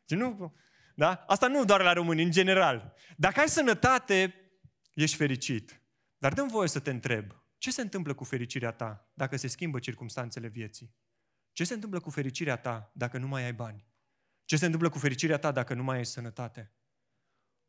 Zice, 0.00 0.14
nu, 0.14 0.54
da? 0.94 1.24
Asta 1.26 1.46
nu 1.46 1.64
doar 1.64 1.82
la 1.82 1.92
români, 1.92 2.22
în 2.22 2.30
general. 2.30 2.94
Dacă 3.16 3.40
ai 3.40 3.48
sănătate, 3.48 4.34
ești 4.94 5.16
fericit. 5.16 5.80
Dar 6.18 6.32
dăm 6.32 6.48
voie 6.48 6.68
să 6.68 6.80
te 6.80 6.90
întreb, 6.90 7.42
ce 7.58 7.70
se 7.70 7.80
întâmplă 7.80 8.14
cu 8.14 8.24
fericirea 8.24 8.70
ta 8.70 9.10
dacă 9.14 9.36
se 9.36 9.46
schimbă 9.46 9.78
circumstanțele 9.78 10.48
vieții? 10.48 10.94
Ce 11.52 11.64
se 11.64 11.74
întâmplă 11.74 12.00
cu 12.00 12.10
fericirea 12.10 12.56
ta 12.56 12.90
dacă 12.94 13.18
nu 13.18 13.26
mai 13.26 13.44
ai 13.44 13.52
bani? 13.52 13.86
Ce 14.44 14.56
se 14.56 14.64
întâmplă 14.64 14.88
cu 14.88 14.98
fericirea 14.98 15.38
ta 15.38 15.52
dacă 15.52 15.74
nu 15.74 15.82
mai 15.82 15.96
ai 15.96 16.06
sănătate? 16.06 16.72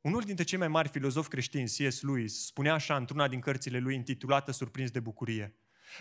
Unul 0.02 0.22
dintre 0.22 0.44
cei 0.44 0.58
mai 0.58 0.68
mari 0.68 0.90
filozofi 0.90 1.30
creștini, 1.30 1.68
C.S. 1.68 2.02
Lewis, 2.02 2.46
spunea 2.46 2.74
așa 2.74 2.96
într-una 2.96 3.28
din 3.28 3.40
cărțile 3.40 3.78
lui 3.78 3.96
intitulată 3.96 4.52
Surprins 4.52 4.92
de 4.92 5.00
bucurie. 5.00 5.56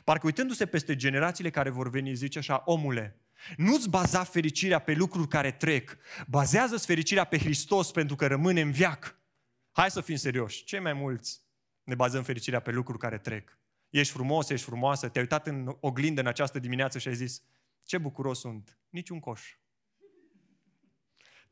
Parcă 0.04 0.26
uitându-se 0.26 0.66
peste 0.66 0.96
generațiile 0.96 1.50
care 1.50 1.70
vor 1.70 1.90
veni, 1.90 2.14
zice 2.14 2.38
așa, 2.38 2.62
omule, 2.64 3.20
nu-ți 3.56 3.88
baza 3.88 4.24
fericirea 4.24 4.78
pe 4.78 4.92
lucruri 4.92 5.28
care 5.28 5.50
trec, 5.50 5.96
bazează-ți 6.26 6.86
fericirea 6.86 7.24
pe 7.24 7.38
Hristos 7.38 7.90
pentru 7.90 8.16
că 8.16 8.26
rămâne 8.26 8.60
în 8.60 8.70
viac. 8.70 9.16
Hai 9.72 9.90
să 9.90 10.00
fim 10.00 10.16
serioși, 10.16 10.64
cei 10.64 10.80
mai 10.80 10.92
mulți 10.92 11.42
ne 11.84 11.94
bazăm 11.94 12.22
fericirea 12.22 12.60
pe 12.60 12.70
lucruri 12.70 12.98
care 12.98 13.18
trec. 13.18 13.58
Ești 13.90 14.12
frumos, 14.12 14.48
ești 14.48 14.66
frumoasă, 14.66 15.08
te-ai 15.08 15.24
uitat 15.24 15.46
în 15.46 15.76
oglindă 15.80 16.20
în 16.20 16.26
această 16.26 16.58
dimineață 16.58 16.98
și 16.98 17.08
ai 17.08 17.14
zis, 17.14 17.42
ce 17.84 17.98
bucuros 17.98 18.38
sunt, 18.38 18.78
niciun 18.88 19.20
coș. 19.20 19.56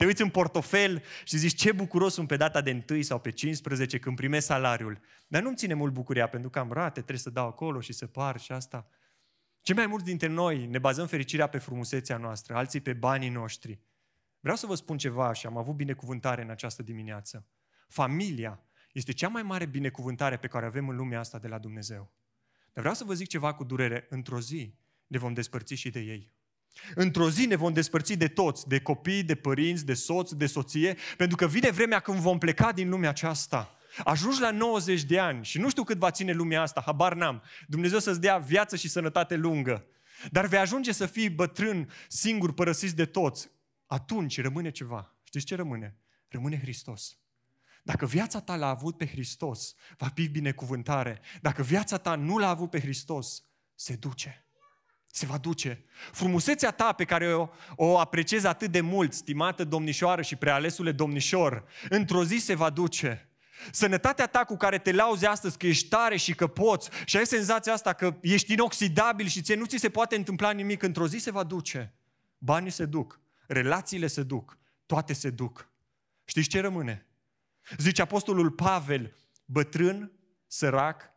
Te 0.01 0.07
uiți 0.07 0.23
în 0.23 0.31
portofel 0.31 1.03
și 1.25 1.37
zici 1.37 1.55
ce 1.55 1.73
bucuros 1.73 2.13
sunt 2.13 2.29
pe 2.29 2.37
data 2.37 2.61
de 2.61 2.85
1 2.91 3.03
sau 3.03 3.21
pe 3.21 3.31
15 3.31 3.99
când 3.99 4.17
primesc 4.17 4.47
salariul. 4.47 5.01
Dar 5.27 5.43
nu-mi 5.43 5.57
ține 5.57 5.75
mult 5.75 5.93
bucuria 5.93 6.27
pentru 6.27 6.51
că 6.51 6.59
am 6.59 6.73
rate, 6.73 6.93
trebuie 6.93 7.19
să 7.19 7.31
dau 7.31 7.47
acolo 7.47 7.81
și 7.81 7.93
să 7.93 8.07
par 8.07 8.41
și 8.41 8.53
asta. 8.53 8.89
Cei 9.61 9.75
mai 9.75 9.87
mulți 9.87 10.05
dintre 10.05 10.27
noi 10.27 10.67
ne 10.67 10.79
bazăm 10.79 11.07
fericirea 11.07 11.47
pe 11.47 11.59
frumusețea 11.59 12.17
noastră, 12.17 12.55
alții 12.55 12.81
pe 12.81 12.93
banii 12.93 13.29
noștri. 13.29 13.81
Vreau 14.41 14.57
să 14.57 14.67
vă 14.67 14.75
spun 14.75 14.99
ceva 14.99 15.33
și 15.33 15.47
am 15.47 15.57
avut 15.57 15.75
binecuvântare 15.75 16.43
în 16.43 16.51
această 16.51 16.83
dimineață. 16.83 17.47
Familia 17.89 18.61
este 18.93 19.13
cea 19.13 19.29
mai 19.29 19.43
mare 19.43 19.67
binecuvântare 19.67 20.37
pe 20.37 20.47
care 20.47 20.65
o 20.65 20.69
avem 20.69 20.89
în 20.89 20.97
lumea 20.97 21.19
asta 21.19 21.39
de 21.39 21.49
la 21.49 21.59
Dumnezeu. 21.59 22.13
Dar 22.73 22.83
vreau 22.83 22.95
să 22.95 23.05
vă 23.05 23.15
zic 23.15 23.29
ceva 23.29 23.55
cu 23.55 23.65
durere. 23.65 24.07
Într-o 24.09 24.41
zi 24.41 24.75
ne 25.07 25.19
vom 25.19 25.33
despărți 25.33 25.75
și 25.75 25.91
de 25.91 26.01
ei. 26.01 26.33
Într-o 26.95 27.31
zi 27.31 27.47
ne 27.47 27.57
vom 27.57 27.73
despărți 27.73 28.15
de 28.15 28.29
toți, 28.29 28.69
de 28.69 28.81
copii, 28.81 29.23
de 29.23 29.35
părinți, 29.35 29.87
de 29.87 29.95
soți, 29.95 30.37
de 30.37 30.47
soție, 30.47 30.97
pentru 31.17 31.37
că 31.37 31.47
vine 31.47 31.71
vremea 31.71 32.01
când 32.01 32.19
vom 32.19 32.39
pleca 32.39 32.73
din 32.73 32.89
lumea 32.89 33.09
aceasta. 33.09 33.75
Ajungi 34.05 34.41
la 34.41 34.51
90 34.51 35.03
de 35.03 35.19
ani 35.19 35.45
și 35.45 35.59
nu 35.59 35.71
știu 35.71 35.85
cât 35.85 35.99
va 35.99 36.11
ține 36.11 36.33
lumea 36.33 36.63
asta, 36.63 36.83
habar 36.87 37.15
n-am. 37.15 37.43
Dumnezeu 37.67 37.99
să-ți 37.99 38.21
dea 38.21 38.39
viață 38.39 38.77
și 38.77 38.89
sănătate 38.89 39.37
lungă. 39.37 39.87
Dar 40.31 40.47
vei 40.47 40.59
ajunge 40.59 40.93
să 40.93 41.07
fii 41.07 41.31
bătrân, 41.31 41.91
singur, 42.09 42.53
părăsit 42.53 42.91
de 42.91 43.05
toți. 43.05 43.51
Atunci 43.87 44.41
rămâne 44.41 44.71
ceva. 44.71 45.15
Știți 45.23 45.45
ce 45.45 45.55
rămâne? 45.55 45.97
Rămâne 46.29 46.59
Hristos. 46.59 47.19
Dacă 47.83 48.07
viața 48.07 48.41
ta 48.41 48.57
l-a 48.57 48.69
avut 48.69 48.97
pe 48.97 49.07
Hristos, 49.07 49.75
va 49.97 50.11
fi 50.15 50.29
binecuvântare. 50.29 51.21
Dacă 51.41 51.63
viața 51.63 51.97
ta 51.97 52.15
nu 52.15 52.39
l-a 52.39 52.49
avut 52.49 52.71
pe 52.71 52.81
Hristos, 52.81 53.45
se 53.75 53.95
duce. 53.95 54.45
Se 55.11 55.27
va 55.27 55.39
duce. 55.39 55.85
Frumusețea 56.13 56.71
ta 56.71 56.93
pe 56.93 57.05
care 57.05 57.35
o, 57.35 57.49
o 57.77 57.99
apreciezi 57.99 58.47
atât 58.47 58.71
de 58.71 58.81
mult, 58.81 59.13
stimată 59.13 59.65
domnișoară 59.65 60.23
și 60.23 60.37
prealesule 60.37 60.93
domnișor, 60.93 61.65
într-o 61.89 62.25
zi 62.25 62.37
se 62.37 62.55
va 62.55 62.71
duce. 62.71 63.31
Sănătatea 63.73 64.27
ta 64.27 64.45
cu 64.45 64.57
care 64.57 64.79
te 64.79 64.93
lauzi 64.93 65.27
astăzi 65.27 65.59
că 65.59 65.67
ești 65.67 65.89
tare 65.89 66.17
și 66.17 66.35
că 66.35 66.47
poți 66.47 66.91
și 67.05 67.17
ai 67.17 67.27
senzația 67.27 67.73
asta 67.73 67.93
că 67.93 68.17
ești 68.21 68.53
inoxidabil 68.53 69.27
și 69.27 69.43
ție 69.43 69.55
nu 69.55 69.65
ți 69.65 69.77
se 69.77 69.91
poate 69.91 70.17
întâmpla 70.17 70.51
nimic, 70.51 70.83
într-o 70.83 71.07
zi 71.07 71.19
se 71.19 71.31
va 71.31 71.43
duce. 71.43 71.95
Banii 72.39 72.71
se 72.71 72.85
duc, 72.85 73.21
relațiile 73.47 74.07
se 74.07 74.23
duc, 74.23 74.59
toate 74.87 75.13
se 75.13 75.31
duc. 75.31 75.69
Știți 76.25 76.49
ce 76.49 76.61
rămâne? 76.61 77.07
Zice 77.77 78.03
Apostolul 78.03 78.51
Pavel, 78.51 79.17
bătrân, 79.45 80.13
sărac, 80.47 81.10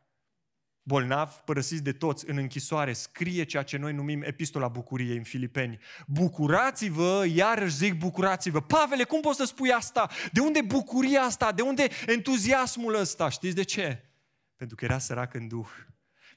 bolnav, 0.84 1.30
părăsiți 1.30 1.84
de 1.84 1.92
toți 1.92 2.30
în 2.30 2.38
închisoare, 2.38 2.94
scrie 2.94 3.44
ceea 3.44 3.64
ce 3.64 3.78
noi 3.78 3.94
numim 3.94 4.22
epistola 4.22 4.68
bucuriei 4.68 5.18
în 5.18 5.24
Filipeni. 5.24 5.80
Bucurați-vă, 6.08 7.26
iarăși 7.34 7.76
zic 7.76 7.98
bucurați-vă. 7.98 8.62
Pavele, 8.62 9.04
cum 9.04 9.22
poți 9.22 9.38
să 9.38 9.46
spui 9.46 9.72
asta? 9.72 10.10
De 10.32 10.40
unde 10.40 10.62
bucuria 10.62 11.22
asta? 11.22 11.52
De 11.52 11.62
unde 11.62 11.88
entuziasmul 12.06 12.96
ăsta? 12.96 13.30
Știți 13.30 13.56
de 13.56 13.64
ce? 13.64 14.10
Pentru 14.56 14.76
că 14.76 14.86
era 14.86 14.98
sărac 14.98 15.34
în 15.34 15.48
duh. 15.48 15.70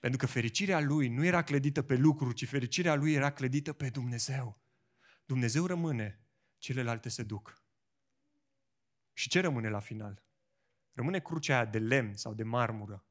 Pentru 0.01 0.19
că 0.19 0.27
fericirea 0.27 0.81
lui 0.81 1.09
nu 1.09 1.25
era 1.25 1.43
clădită 1.43 1.83
pe 1.83 1.95
lucruri, 1.95 2.35
ci 2.35 2.49
fericirea 2.49 2.95
lui 2.95 3.13
era 3.13 3.31
clădită 3.31 3.73
pe 3.73 3.89
Dumnezeu. 3.89 4.61
Dumnezeu 5.25 5.67
rămâne, 5.67 6.21
celelalte 6.59 7.09
se 7.09 7.23
duc. 7.23 7.63
Și 9.13 9.29
ce 9.29 9.41
rămâne 9.41 9.69
la 9.69 9.81
final? 9.81 10.25
Rămâne 10.93 11.19
crucea 11.19 11.55
aia 11.55 11.65
de 11.65 11.79
lemn 11.79 12.15
sau 12.15 12.35
de 12.35 12.43
marmură 12.43 13.06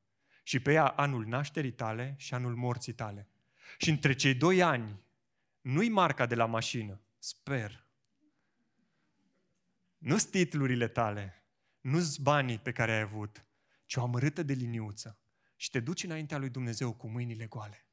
și 0.47 0.59
pe 0.59 0.73
ea 0.73 0.85
anul 0.85 1.25
nașterii 1.25 1.71
tale 1.71 2.15
și 2.17 2.33
anul 2.33 2.55
morții 2.55 2.93
tale. 2.93 3.27
Și 3.77 3.89
între 3.89 4.13
cei 4.13 4.33
doi 4.33 4.61
ani, 4.61 4.99
nu-i 5.61 5.89
marca 5.89 6.25
de 6.25 6.35
la 6.35 6.45
mașină, 6.45 7.01
sper. 7.19 7.85
Nu 9.97 10.15
titlurile 10.15 10.87
tale, 10.87 11.43
nu 11.81 11.99
banii 12.21 12.57
pe 12.57 12.71
care 12.71 12.91
ai 12.91 12.99
avut, 12.99 13.45
ci 13.85 13.95
o 13.95 14.01
amărâtă 14.01 14.43
de 14.43 14.53
liniuță. 14.53 15.19
Și 15.55 15.69
te 15.69 15.79
duci 15.79 16.03
înaintea 16.03 16.37
lui 16.37 16.49
Dumnezeu 16.49 16.93
cu 16.93 17.07
mâinile 17.07 17.45
goale. 17.45 17.85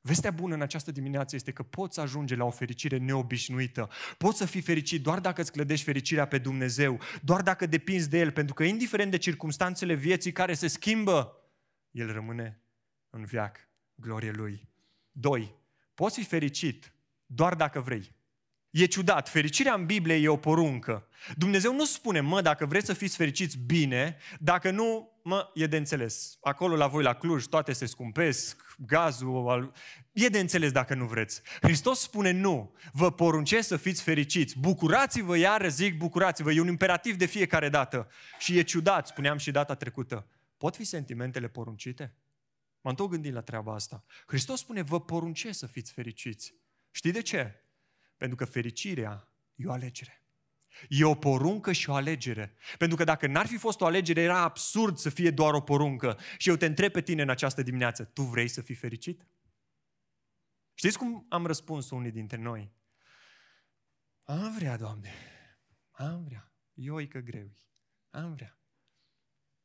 Vestea 0.00 0.30
bună 0.30 0.54
în 0.54 0.62
această 0.62 0.90
dimineață 0.90 1.36
este 1.36 1.52
că 1.52 1.62
poți 1.62 2.00
ajunge 2.00 2.34
la 2.34 2.44
o 2.44 2.50
fericire 2.50 2.96
neobișnuită. 2.96 3.90
Poți 4.18 4.38
să 4.38 4.46
fii 4.46 4.60
fericit 4.60 5.02
doar 5.02 5.20
dacă 5.20 5.40
îți 5.40 5.52
clădești 5.52 5.84
fericirea 5.84 6.26
pe 6.26 6.38
Dumnezeu, 6.38 7.00
doar 7.22 7.42
dacă 7.42 7.66
depinzi 7.66 8.08
de 8.08 8.18
El, 8.18 8.30
pentru 8.30 8.54
că 8.54 8.64
indiferent 8.64 9.10
de 9.10 9.16
circumstanțele 9.16 9.94
vieții 9.94 10.32
care 10.32 10.54
se 10.54 10.66
schimbă, 10.66 11.41
El 11.92 12.12
rămâne 12.12 12.60
în 13.10 13.24
viac, 13.24 13.68
glorie 13.94 14.30
Lui. 14.30 14.68
Doi, 15.10 15.54
poți 15.94 16.18
fi 16.18 16.24
fericit 16.24 16.92
doar 17.26 17.54
dacă 17.54 17.80
vrei. 17.80 18.14
E 18.70 18.84
ciudat, 18.84 19.28
fericirea 19.28 19.74
în 19.74 19.86
Biblie 19.86 20.14
e 20.14 20.28
o 20.28 20.36
poruncă. 20.36 21.08
Dumnezeu 21.36 21.74
nu 21.74 21.84
spune, 21.84 22.20
mă, 22.20 22.40
dacă 22.40 22.66
vreți 22.66 22.86
să 22.86 22.92
fiți 22.92 23.16
fericiți, 23.16 23.58
bine, 23.58 24.16
dacă 24.38 24.70
nu, 24.70 25.10
mă, 25.22 25.50
e 25.54 25.66
de 25.66 25.76
înțeles. 25.76 26.38
Acolo 26.40 26.76
la 26.76 26.86
voi 26.86 27.02
la 27.02 27.14
Cluj 27.14 27.44
toate 27.44 27.72
se 27.72 27.86
scumpesc, 27.86 28.76
gazul, 28.86 29.72
e 30.12 30.28
de 30.28 30.38
înțeles 30.38 30.72
dacă 30.72 30.94
nu 30.94 31.04
vreți. 31.04 31.42
Hristos 31.60 32.00
spune 32.00 32.30
nu, 32.30 32.74
vă 32.92 33.12
poruncesc 33.12 33.68
să 33.68 33.76
fiți 33.76 34.02
fericiți, 34.02 34.58
bucurați-vă, 34.58 35.36
iară 35.36 35.68
zic 35.68 35.96
bucurați-vă, 35.96 36.52
e 36.52 36.60
un 36.60 36.68
imperativ 36.68 37.16
de 37.16 37.26
fiecare 37.26 37.68
dată. 37.68 38.08
Și 38.38 38.58
e 38.58 38.62
ciudat, 38.62 39.06
spuneam 39.06 39.38
și 39.38 39.50
data 39.50 39.74
trecută, 39.74 40.26
pot 40.62 40.76
fi 40.76 40.84
sentimentele 40.84 41.48
poruncite? 41.48 42.16
M-am 42.80 42.94
tot 42.94 43.10
gândit 43.10 43.32
la 43.32 43.40
treaba 43.40 43.74
asta. 43.74 44.04
Hristos 44.26 44.58
spune, 44.58 44.82
vă 44.82 45.00
poruncesc 45.00 45.58
să 45.58 45.66
fiți 45.66 45.92
fericiți. 45.92 46.54
Știi 46.90 47.12
de 47.12 47.22
ce? 47.22 47.64
Pentru 48.16 48.36
că 48.36 48.44
fericirea 48.44 49.32
e 49.54 49.66
o 49.66 49.72
alegere. 49.72 50.22
E 50.88 51.04
o 51.04 51.14
poruncă 51.14 51.72
și 51.72 51.90
o 51.90 51.94
alegere. 51.94 52.56
Pentru 52.78 52.96
că 52.96 53.04
dacă 53.04 53.26
n-ar 53.26 53.46
fi 53.46 53.56
fost 53.56 53.80
o 53.80 53.86
alegere, 53.86 54.20
era 54.20 54.38
absurd 54.38 54.96
să 54.96 55.10
fie 55.10 55.30
doar 55.30 55.54
o 55.54 55.60
poruncă. 55.60 56.18
Și 56.38 56.48
eu 56.48 56.56
te 56.56 56.66
întreb 56.66 56.92
pe 56.92 57.02
tine 57.02 57.22
în 57.22 57.30
această 57.30 57.62
dimineață, 57.62 58.04
tu 58.04 58.22
vrei 58.22 58.48
să 58.48 58.60
fii 58.60 58.74
fericit? 58.74 59.26
Știți 60.74 60.98
cum 60.98 61.26
am 61.28 61.46
răspuns 61.46 61.90
unii 61.90 62.10
dintre 62.10 62.36
noi? 62.36 62.72
Am 64.24 64.54
vrea, 64.54 64.76
Doamne, 64.76 65.12
am 65.90 66.24
vrea. 66.24 66.52
Ioică 66.72 67.18
greu 67.18 67.52
Am 68.10 68.34
vrea. 68.34 68.61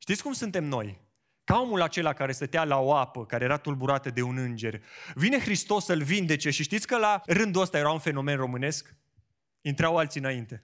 Știți 0.07 0.23
cum 0.23 0.33
suntem 0.33 0.63
noi? 0.63 1.01
Ca 1.43 1.59
omul 1.59 1.81
acela 1.81 2.13
care 2.13 2.31
stătea 2.31 2.63
la 2.63 2.79
o 2.79 2.93
apă, 2.93 3.25
care 3.25 3.43
era 3.43 3.57
tulburată 3.57 4.09
de 4.09 4.21
un 4.21 4.37
înger. 4.37 4.81
Vine 5.13 5.39
Hristos 5.39 5.85
să-l 5.85 6.03
vindece 6.03 6.49
și 6.49 6.63
știți 6.63 6.87
că 6.87 6.97
la 6.97 7.21
rândul 7.25 7.61
ăsta 7.61 7.77
era 7.77 7.91
un 7.91 7.99
fenomen 7.99 8.35
românesc? 8.35 8.95
Intrau 9.61 9.97
alții 9.97 10.19
înainte. 10.19 10.63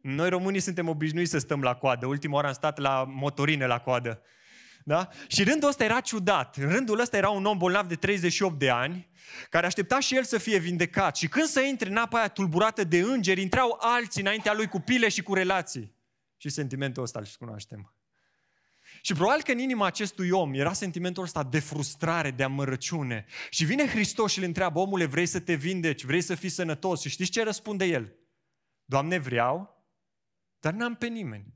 Noi 0.00 0.28
românii 0.28 0.60
suntem 0.60 0.88
obișnuiți 0.88 1.30
să 1.30 1.38
stăm 1.38 1.62
la 1.62 1.74
coadă. 1.74 2.06
Ultima 2.06 2.34
oară 2.34 2.46
am 2.46 2.52
stat 2.52 2.78
la 2.78 3.04
motorine 3.08 3.66
la 3.66 3.78
coadă. 3.78 4.22
Da? 4.84 5.08
Și 5.26 5.44
rândul 5.44 5.68
ăsta 5.68 5.84
era 5.84 6.00
ciudat. 6.00 6.56
În 6.56 6.70
rândul 6.70 7.00
ăsta 7.00 7.16
era 7.16 7.30
un 7.30 7.44
om 7.44 7.58
bolnav 7.58 7.86
de 7.86 7.94
38 7.94 8.58
de 8.58 8.70
ani, 8.70 9.10
care 9.50 9.66
aștepta 9.66 10.00
și 10.00 10.16
el 10.16 10.24
să 10.24 10.38
fie 10.38 10.58
vindecat. 10.58 11.16
Și 11.16 11.28
când 11.28 11.46
să 11.46 11.60
intre 11.60 11.88
în 11.88 11.96
apa 11.96 12.18
aia 12.18 12.28
tulburată 12.28 12.84
de 12.84 12.98
îngeri, 12.98 13.40
intrau 13.40 13.78
alții 13.80 14.20
înaintea 14.20 14.54
lui 14.54 14.68
cu 14.68 14.80
pile 14.80 15.08
și 15.08 15.22
cu 15.22 15.34
relații. 15.34 15.94
Și 16.36 16.48
sentimentul 16.48 17.02
ăsta 17.02 17.18
îl 17.18 17.26
cunoaștem. 17.38 17.92
Și 19.04 19.14
probabil 19.14 19.42
că 19.42 19.52
în 19.52 19.58
inima 19.58 19.86
acestui 19.86 20.30
om 20.30 20.54
era 20.54 20.72
sentimentul 20.72 21.22
ăsta 21.22 21.42
de 21.42 21.58
frustrare, 21.58 22.30
de 22.30 22.42
amărăciune. 22.42 23.26
Și 23.50 23.64
vine 23.64 23.86
Hristos 23.86 24.32
și 24.32 24.38
îl 24.38 24.44
întreabă, 24.44 24.78
omule, 24.78 25.04
vrei 25.04 25.26
să 25.26 25.40
te 25.40 25.54
vindeci, 25.54 26.04
vrei 26.04 26.20
să 26.20 26.34
fii 26.34 26.48
sănătos? 26.48 27.00
Și 27.00 27.08
știți 27.08 27.30
ce 27.30 27.42
răspunde 27.42 27.84
el? 27.84 28.16
Doamne, 28.84 29.18
vreau, 29.18 29.84
dar 30.60 30.72
n-am 30.72 30.94
pe 30.94 31.06
nimeni. 31.06 31.54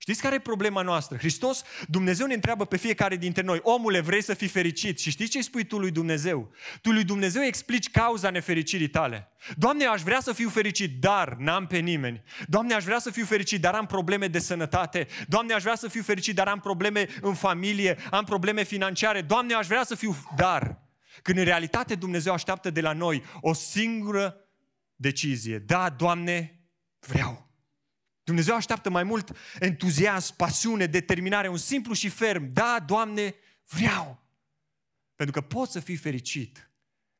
Știți 0.00 0.22
care 0.22 0.34
e 0.34 0.38
problema 0.38 0.82
noastră? 0.82 1.16
Hristos, 1.16 1.62
Dumnezeu 1.86 2.26
ne 2.26 2.34
întreabă 2.34 2.64
pe 2.64 2.76
fiecare 2.76 3.16
dintre 3.16 3.42
noi, 3.42 3.60
omule, 3.62 4.00
vrei 4.00 4.22
să 4.22 4.34
fii 4.34 4.48
fericit? 4.48 5.00
Și 5.00 5.10
știți 5.10 5.30
ce 5.30 5.36
îi 5.36 5.44
spui 5.44 5.64
tu 5.64 5.78
lui 5.78 5.90
Dumnezeu? 5.90 6.50
Tu 6.82 6.92
lui 6.92 7.04
Dumnezeu 7.04 7.42
explici 7.42 7.90
cauza 7.90 8.30
nefericirii 8.30 8.88
tale. 8.88 9.32
Doamne, 9.56 9.84
aș 9.84 10.02
vrea 10.02 10.20
să 10.20 10.32
fiu 10.32 10.48
fericit, 10.48 11.00
dar 11.00 11.36
n-am 11.38 11.66
pe 11.66 11.78
nimeni. 11.78 12.22
Doamne, 12.46 12.74
aș 12.74 12.84
vrea 12.84 12.98
să 12.98 13.10
fiu 13.10 13.24
fericit, 13.24 13.60
dar 13.60 13.74
am 13.74 13.86
probleme 13.86 14.26
de 14.26 14.38
sănătate. 14.38 15.06
Doamne, 15.26 15.52
aș 15.52 15.62
vrea 15.62 15.76
să 15.76 15.88
fiu 15.88 16.02
fericit, 16.02 16.34
dar 16.34 16.48
am 16.48 16.60
probleme 16.60 17.08
în 17.20 17.34
familie, 17.34 17.98
am 18.10 18.24
probleme 18.24 18.62
financiare. 18.62 19.22
Doamne, 19.22 19.54
aș 19.54 19.66
vrea 19.66 19.84
să 19.84 19.94
fiu, 19.94 20.16
dar... 20.36 20.86
Când 21.22 21.38
în 21.38 21.44
realitate 21.44 21.94
Dumnezeu 21.94 22.32
așteaptă 22.32 22.70
de 22.70 22.80
la 22.80 22.92
noi 22.92 23.24
o 23.40 23.52
singură 23.52 24.36
decizie. 24.96 25.58
Da, 25.58 25.90
Doamne, 25.90 26.60
vreau. 26.98 27.47
Dumnezeu 28.28 28.54
așteaptă 28.54 28.90
mai 28.90 29.02
mult 29.02 29.36
entuziasm, 29.58 30.36
pasiune, 30.36 30.86
determinare, 30.86 31.48
un 31.48 31.56
simplu 31.56 31.94
și 31.94 32.08
ferm. 32.08 32.52
Da, 32.52 32.84
Doamne, 32.86 33.34
vreau. 33.66 34.22
Pentru 35.14 35.40
că 35.40 35.46
poți 35.46 35.72
să 35.72 35.80
fii 35.80 35.96
fericit. 35.96 36.70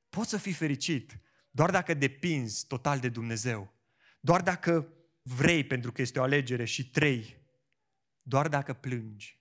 Poți 0.09 0.31
să 0.31 0.37
fii 0.37 0.53
fericit 0.53 1.18
doar 1.51 1.71
dacă 1.71 1.94
depinzi 1.94 2.66
total 2.66 2.99
de 2.99 3.09
Dumnezeu. 3.09 3.75
Doar 4.21 4.42
dacă 4.42 4.92
vrei, 5.23 5.64
pentru 5.64 5.92
că 5.92 6.03
este 6.03 6.18
o 6.18 6.23
alegere. 6.23 6.64
Și 6.64 6.90
trei, 6.90 7.37
doar 8.23 8.49
dacă 8.49 8.73
plângi. 8.73 9.40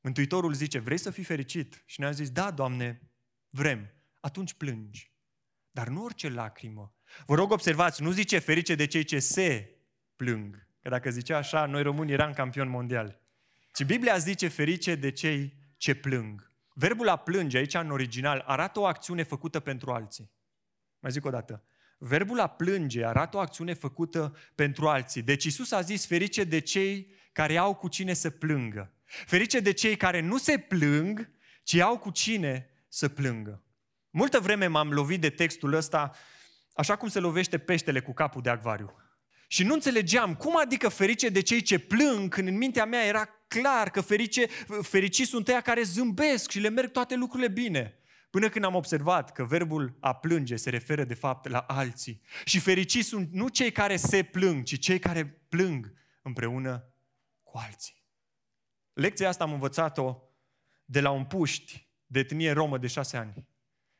Mântuitorul 0.00 0.52
zice, 0.52 0.78
vrei 0.78 0.98
să 0.98 1.10
fii 1.10 1.24
fericit? 1.24 1.82
Și 1.86 2.00
ne-a 2.00 2.10
zis, 2.10 2.30
da, 2.30 2.50
Doamne, 2.50 3.10
vrem. 3.50 3.90
Atunci 4.20 4.52
plângi. 4.52 5.12
Dar 5.70 5.88
nu 5.88 6.04
orice 6.04 6.28
lacrimă. 6.28 6.94
Vă 7.26 7.34
rog, 7.34 7.50
observați, 7.50 8.02
nu 8.02 8.10
zice 8.10 8.38
ferice 8.38 8.74
de 8.74 8.86
cei 8.86 9.04
ce 9.04 9.18
se 9.18 9.76
plâng. 10.16 10.70
Că 10.82 10.88
dacă 10.88 11.10
zicea 11.10 11.36
așa, 11.36 11.66
noi 11.66 11.82
români 11.82 12.12
eram 12.12 12.32
campion 12.32 12.68
mondial. 12.68 13.20
Ci 13.72 13.84
Biblia 13.84 14.16
zice 14.16 14.48
ferice 14.48 14.94
de 14.94 15.10
cei 15.10 15.54
ce 15.76 15.94
plâng. 15.94 16.50
Verbul 16.74 17.08
a 17.08 17.16
plânge 17.16 17.56
aici 17.56 17.74
în 17.74 17.90
original 17.90 18.44
arată 18.46 18.80
o 18.80 18.86
acțiune 18.86 19.22
făcută 19.22 19.60
pentru 19.60 19.90
alții. 19.92 20.30
Mai 20.98 21.10
zic 21.10 21.24
o 21.24 21.30
dată. 21.30 21.64
Verbul 21.98 22.40
a 22.40 22.46
plânge 22.46 23.04
arată 23.04 23.36
o 23.36 23.40
acțiune 23.40 23.74
făcută 23.74 24.36
pentru 24.54 24.88
alții. 24.88 25.22
Deci 25.22 25.44
Isus 25.44 25.72
a 25.72 25.80
zis 25.80 26.06
ferice 26.06 26.44
de 26.44 26.58
cei 26.58 27.14
care 27.32 27.56
au 27.56 27.74
cu 27.74 27.88
cine 27.88 28.12
să 28.12 28.30
plângă. 28.30 28.92
Ferice 29.04 29.60
de 29.60 29.72
cei 29.72 29.96
care 29.96 30.20
nu 30.20 30.38
se 30.38 30.58
plâng, 30.58 31.30
ci 31.62 31.74
au 31.74 31.98
cu 31.98 32.10
cine 32.10 32.70
să 32.88 33.08
plângă. 33.08 33.62
Multă 34.10 34.40
vreme 34.40 34.66
m-am 34.66 34.92
lovit 34.92 35.20
de 35.20 35.30
textul 35.30 35.72
ăsta 35.72 36.14
așa 36.74 36.96
cum 36.96 37.08
se 37.08 37.18
lovește 37.18 37.58
peștele 37.58 38.00
cu 38.00 38.12
capul 38.12 38.42
de 38.42 38.50
acvariu. 38.50 39.01
Și 39.52 39.64
nu 39.64 39.74
înțelegeam 39.74 40.34
cum 40.34 40.56
adică 40.56 40.88
ferice 40.88 41.28
de 41.28 41.40
cei 41.40 41.62
ce 41.62 41.78
plâng, 41.78 42.34
când 42.34 42.48
în 42.48 42.56
mintea 42.56 42.84
mea 42.84 43.04
era 43.06 43.28
clar 43.48 43.90
că 43.90 44.00
ferice, 44.00 44.46
fericiți 44.82 45.30
sunt 45.30 45.48
ăia 45.48 45.60
care 45.60 45.82
zâmbesc 45.82 46.50
și 46.50 46.58
le 46.58 46.68
merg 46.68 46.90
toate 46.90 47.14
lucrurile 47.14 47.48
bine. 47.48 47.98
Până 48.30 48.48
când 48.48 48.64
am 48.64 48.74
observat 48.74 49.32
că 49.32 49.44
verbul 49.44 49.96
a 50.00 50.14
plânge 50.14 50.56
se 50.56 50.70
referă 50.70 51.04
de 51.04 51.14
fapt 51.14 51.48
la 51.48 51.58
alții. 51.58 52.22
Și 52.44 52.58
fericiți 52.58 53.08
sunt 53.08 53.32
nu 53.32 53.48
cei 53.48 53.72
care 53.72 53.96
se 53.96 54.22
plâng, 54.22 54.64
ci 54.64 54.78
cei 54.78 54.98
care 54.98 55.26
plâng 55.48 55.92
împreună 56.22 56.94
cu 57.42 57.58
alții. 57.58 58.04
Lecția 58.92 59.28
asta 59.28 59.44
am 59.44 59.52
învățat-o 59.52 60.16
de 60.84 61.00
la 61.00 61.10
un 61.10 61.24
puști 61.24 61.88
de 62.06 62.18
etnie 62.18 62.52
romă 62.52 62.78
de 62.78 62.86
șase 62.86 63.16
ani. 63.16 63.48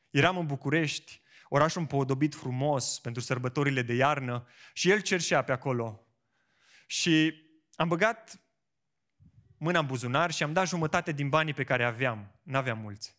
Eram 0.09 0.37
în 0.37 0.45
București, 0.45 1.21
orașul 1.55 1.81
împodobit 1.81 2.35
frumos 2.35 2.99
pentru 2.99 3.21
sărbătorile 3.21 3.81
de 3.81 3.93
iarnă 3.93 4.47
și 4.73 4.89
el 4.89 5.01
cerșea 5.01 5.41
pe 5.41 5.51
acolo. 5.51 6.07
Și 6.85 7.33
am 7.75 7.87
băgat 7.87 8.41
mâna 9.57 9.79
în 9.79 9.85
buzunar 9.85 10.31
și 10.31 10.43
am 10.43 10.53
dat 10.53 10.67
jumătate 10.67 11.11
din 11.11 11.29
banii 11.29 11.53
pe 11.53 11.63
care 11.63 11.83
aveam. 11.83 12.39
N-aveam 12.43 12.79
mulți. 12.79 13.17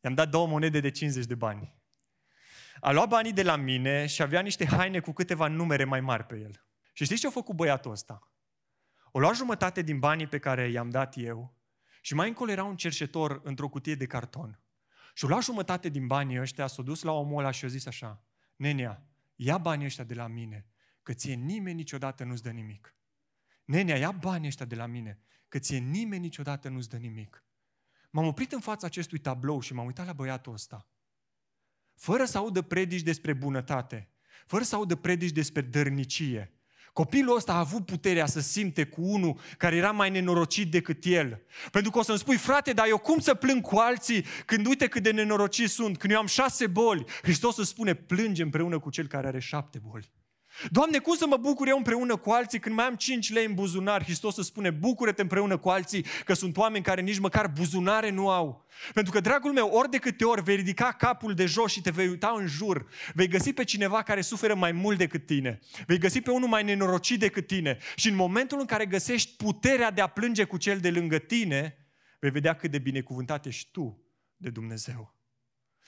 I-am 0.00 0.14
dat 0.14 0.28
două 0.28 0.46
monede 0.46 0.80
de 0.80 0.90
50 0.90 1.24
de 1.24 1.34
bani. 1.34 1.74
A 2.80 2.92
luat 2.92 3.08
banii 3.08 3.32
de 3.32 3.42
la 3.42 3.56
mine 3.56 4.06
și 4.06 4.22
avea 4.22 4.40
niște 4.40 4.66
haine 4.66 5.00
cu 5.00 5.12
câteva 5.12 5.48
numere 5.48 5.84
mai 5.84 6.00
mari 6.00 6.24
pe 6.24 6.38
el. 6.38 6.64
Și 6.92 7.04
știți 7.04 7.20
ce 7.20 7.26
a 7.26 7.30
făcut 7.30 7.56
băiatul 7.56 7.90
ăsta? 7.90 8.32
O 9.10 9.18
luat 9.18 9.36
jumătate 9.36 9.82
din 9.82 9.98
banii 9.98 10.26
pe 10.26 10.38
care 10.38 10.68
i-am 10.68 10.90
dat 10.90 11.14
eu 11.16 11.56
și 12.00 12.14
mai 12.14 12.28
încolo 12.28 12.50
era 12.50 12.64
un 12.64 12.76
cerșetor 12.76 13.40
într-o 13.44 13.68
cutie 13.68 13.94
de 13.94 14.06
carton. 14.06 14.61
Și 15.12 15.24
o 15.24 15.28
luat 15.28 15.42
jumătate 15.42 15.88
din 15.88 16.06
banii 16.06 16.40
ăștia, 16.40 16.66
s-a 16.66 16.82
dus 16.82 17.02
la 17.02 17.12
omul 17.12 17.38
ăla 17.38 17.50
și 17.50 17.64
a 17.64 17.68
zis 17.68 17.86
așa, 17.86 18.24
Nenea, 18.56 19.06
ia 19.34 19.58
banii 19.58 19.86
ăștia 19.86 20.04
de 20.04 20.14
la 20.14 20.26
mine, 20.26 20.66
că 21.02 21.12
ție 21.12 21.34
nimeni 21.34 21.76
niciodată 21.76 22.24
nu-ți 22.24 22.42
dă 22.42 22.50
nimic. 22.50 22.96
Nenea, 23.64 23.96
ia 23.96 24.10
banii 24.10 24.46
ăștia 24.46 24.66
de 24.66 24.74
la 24.74 24.86
mine, 24.86 25.20
că 25.48 25.58
ție 25.58 25.78
nimeni 25.78 26.22
niciodată 26.22 26.68
nu-ți 26.68 26.88
dă 26.88 26.96
nimic. 26.96 27.44
M-am 28.10 28.26
oprit 28.26 28.52
în 28.52 28.60
fața 28.60 28.86
acestui 28.86 29.18
tablou 29.18 29.60
și 29.60 29.72
m-am 29.72 29.86
uitat 29.86 30.06
la 30.06 30.12
băiatul 30.12 30.52
ăsta. 30.52 30.88
Fără 31.94 32.24
să 32.24 32.38
audă 32.38 32.62
predici 32.62 33.02
despre 33.02 33.32
bunătate, 33.32 34.10
fără 34.46 34.64
să 34.64 34.74
audă 34.74 34.96
predici 34.96 35.30
despre 35.30 35.60
dărnicie, 35.60 36.52
Copilul 36.92 37.36
ăsta 37.36 37.52
a 37.52 37.58
avut 37.58 37.86
puterea 37.86 38.26
să 38.26 38.40
simte 38.40 38.84
cu 38.84 39.00
unul 39.02 39.38
care 39.58 39.76
era 39.76 39.90
mai 39.90 40.10
nenorocit 40.10 40.70
decât 40.70 41.04
el. 41.04 41.42
Pentru 41.70 41.90
că 41.90 41.98
o 41.98 42.02
să-mi 42.02 42.18
spui, 42.18 42.36
frate, 42.36 42.72
dar 42.72 42.86
eu 42.88 42.98
cum 42.98 43.18
să 43.18 43.34
plâng 43.34 43.60
cu 43.60 43.76
alții 43.76 44.24
când 44.46 44.66
uite 44.66 44.86
cât 44.86 45.02
de 45.02 45.10
nenorocit 45.10 45.70
sunt? 45.70 45.98
Când 45.98 46.12
eu 46.12 46.18
am 46.18 46.26
șase 46.26 46.66
boli, 46.66 47.04
Hristos 47.22 47.56
îți 47.56 47.68
spune, 47.68 47.94
plânge 47.94 48.42
împreună 48.42 48.78
cu 48.78 48.90
cel 48.90 49.06
care 49.06 49.26
are 49.26 49.40
șapte 49.40 49.80
boli. 49.88 50.12
Doamne, 50.70 50.98
cum 50.98 51.16
să 51.16 51.26
mă 51.26 51.36
bucur 51.36 51.68
eu 51.68 51.76
împreună 51.76 52.16
cu 52.16 52.30
alții 52.30 52.58
când 52.58 52.74
mai 52.74 52.84
am 52.84 52.94
5 52.94 53.32
lei 53.32 53.46
în 53.46 53.54
buzunar? 53.54 54.02
Hristos 54.02 54.34
să 54.34 54.42
spune, 54.42 54.70
bucură-te 54.70 55.22
împreună 55.22 55.56
cu 55.56 55.68
alții, 55.68 56.04
că 56.24 56.34
sunt 56.34 56.56
oameni 56.56 56.84
care 56.84 57.00
nici 57.00 57.18
măcar 57.18 57.46
buzunare 57.46 58.10
nu 58.10 58.30
au. 58.30 58.66
Pentru 58.94 59.12
că, 59.12 59.20
dragul 59.20 59.52
meu, 59.52 59.68
ori 59.68 59.90
de 59.90 59.98
câte 59.98 60.24
ori 60.24 60.42
vei 60.42 60.56
ridica 60.56 60.92
capul 60.92 61.34
de 61.34 61.46
jos 61.46 61.72
și 61.72 61.80
te 61.80 61.90
vei 61.90 62.08
uita 62.08 62.34
în 62.38 62.46
jur, 62.46 62.86
vei 63.14 63.28
găsi 63.28 63.52
pe 63.52 63.64
cineva 63.64 64.02
care 64.02 64.20
suferă 64.20 64.54
mai 64.54 64.72
mult 64.72 64.98
decât 64.98 65.26
tine. 65.26 65.58
Vei 65.86 65.98
găsi 65.98 66.20
pe 66.20 66.30
unul 66.30 66.48
mai 66.48 66.62
nenorocit 66.62 67.18
decât 67.18 67.46
tine. 67.46 67.78
Și 67.96 68.08
în 68.08 68.14
momentul 68.14 68.60
în 68.60 68.66
care 68.66 68.86
găsești 68.86 69.36
puterea 69.36 69.90
de 69.90 70.00
a 70.00 70.06
plânge 70.06 70.44
cu 70.44 70.56
cel 70.56 70.78
de 70.78 70.90
lângă 70.90 71.18
tine, 71.18 71.76
vei 72.20 72.30
vedea 72.30 72.54
cât 72.54 72.70
de 72.70 72.78
binecuvântat 72.78 73.46
ești 73.46 73.68
tu 73.70 74.02
de 74.36 74.50
Dumnezeu. 74.50 75.21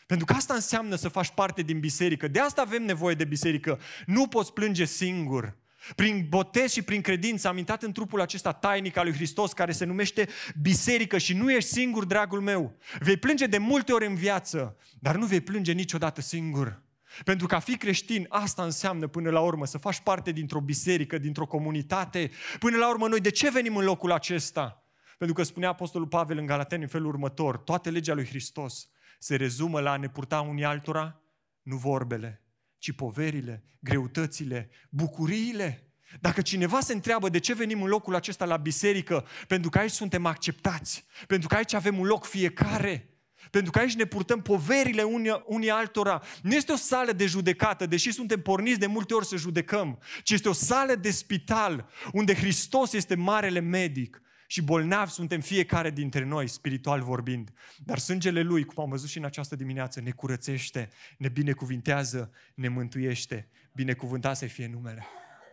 Pentru 0.07 0.27
că 0.27 0.33
asta 0.33 0.55
înseamnă 0.55 0.95
să 0.95 1.09
faci 1.09 1.31
parte 1.31 1.63
din 1.63 1.81
biserică. 1.81 2.29
De 2.29 2.41
asta 2.41 2.61
avem 2.61 2.83
nevoie 2.83 3.15
de 3.15 3.25
biserică. 3.25 3.81
Nu 4.07 4.27
poți 4.27 4.53
plânge 4.53 4.85
singur. 4.85 5.57
Prin 5.95 6.27
botez 6.29 6.73
și 6.73 6.83
prin 6.83 7.01
credință 7.01 7.49
am 7.49 7.59
intrat 7.59 7.83
în 7.83 7.93
trupul 7.93 8.21
acesta 8.21 8.53
tainic 8.53 8.97
al 8.97 9.05
lui 9.05 9.15
Hristos 9.15 9.53
care 9.53 9.73
se 9.73 9.85
numește 9.85 10.29
biserică 10.63 11.19
și 11.19 11.35
nu 11.35 11.53
ești 11.53 11.71
singur, 11.71 12.05
dragul 12.05 12.41
meu. 12.41 12.77
Vei 12.99 13.17
plânge 13.17 13.47
de 13.47 13.59
multe 13.59 13.93
ori 13.93 14.07
în 14.07 14.15
viață, 14.15 14.77
dar 14.99 15.17
nu 15.17 15.27
vei 15.27 15.41
plânge 15.41 15.73
niciodată 15.73 16.21
singur. 16.21 16.83
Pentru 17.25 17.47
că 17.47 17.55
a 17.55 17.59
fi 17.59 17.77
creștin, 17.77 18.27
asta 18.29 18.63
înseamnă 18.63 19.07
până 19.07 19.31
la 19.31 19.41
urmă 19.41 19.67
să 19.67 19.79
faci 19.79 20.01
parte 20.01 20.31
dintr-o 20.33 20.61
biserică, 20.61 21.19
dintr-o 21.19 21.47
comunitate. 21.47 22.31
Până 22.59 22.77
la 22.77 22.89
urmă 22.89 23.09
noi 23.09 23.21
de 23.21 23.31
ce 23.31 23.51
venim 23.51 23.77
în 23.77 23.85
locul 23.85 24.13
acesta? 24.13 24.85
Pentru 25.19 25.37
că 25.37 25.43
spunea 25.43 25.69
Apostolul 25.69 26.07
Pavel 26.07 26.39
în 26.39 26.47
Galateni 26.47 26.83
în 26.83 26.89
felul 26.89 27.09
următor, 27.09 27.57
toată 27.57 27.91
legea 27.91 28.15
lui 28.15 28.27
Hristos 28.27 28.89
se 29.19 29.37
rezumă 29.37 29.81
la 29.81 29.91
a 29.91 29.97
ne 29.97 30.09
purta 30.09 30.41
unii 30.41 30.65
altora, 30.65 31.23
nu 31.63 31.77
vorbele, 31.77 32.43
ci 32.79 32.93
poverile, 32.93 33.65
greutățile, 33.81 34.71
bucuriile. 34.91 35.89
Dacă 36.21 36.41
cineva 36.41 36.81
se 36.81 36.93
întreabă 36.93 37.29
de 37.29 37.39
ce 37.39 37.55
venim 37.55 37.83
în 37.83 37.89
locul 37.89 38.15
acesta 38.15 38.45
la 38.45 38.57
biserică, 38.57 39.27
pentru 39.47 39.71
că 39.71 39.79
aici 39.79 39.91
suntem 39.91 40.27
acceptați, 40.27 41.05
pentru 41.27 41.49
că 41.49 41.55
aici 41.55 41.73
avem 41.73 41.99
un 41.99 42.07
loc 42.07 42.25
fiecare, 42.25 43.09
pentru 43.51 43.71
că 43.71 43.79
aici 43.79 43.95
ne 43.95 44.05
purtăm 44.05 44.43
poverile 44.43 45.03
unii, 45.03 45.43
unii 45.47 45.71
altora. 45.71 46.23
Nu 46.43 46.55
este 46.55 46.73
o 46.73 46.77
sală 46.77 47.13
de 47.13 47.27
judecată, 47.27 47.87
deși 47.87 48.13
suntem 48.13 48.43
porniți 48.43 48.79
de 48.79 48.87
multe 48.87 49.15
ori 49.15 49.27
să 49.27 49.37
judecăm, 49.37 49.99
ci 50.23 50.31
este 50.31 50.49
o 50.49 50.53
sală 50.53 50.95
de 50.95 51.11
spital, 51.11 51.89
unde 52.13 52.35
Hristos 52.35 52.93
este 52.93 53.15
marele 53.15 53.61
medic 53.61 54.23
și 54.55 54.63
bolnavi 54.63 55.11
suntem 55.11 55.41
fiecare 55.41 55.91
dintre 55.91 56.25
noi, 56.25 56.49
spiritual 56.49 57.03
vorbind. 57.03 57.53
Dar 57.79 57.99
sângele 57.99 58.43
Lui, 58.43 58.65
cum 58.65 58.83
am 58.83 58.91
văzut 58.91 59.09
și 59.09 59.19
în 59.19 59.25
această 59.25 59.57
dimineață, 59.57 60.01
ne 60.01 60.11
curățește, 60.11 60.91
ne 61.19 61.29
binecuvintează, 61.29 62.33
ne 62.55 62.69
mântuiește. 62.69 63.49
Binecuvântat 63.73 64.37
să 64.37 64.47
fie 64.47 64.67
numele. 64.67 65.07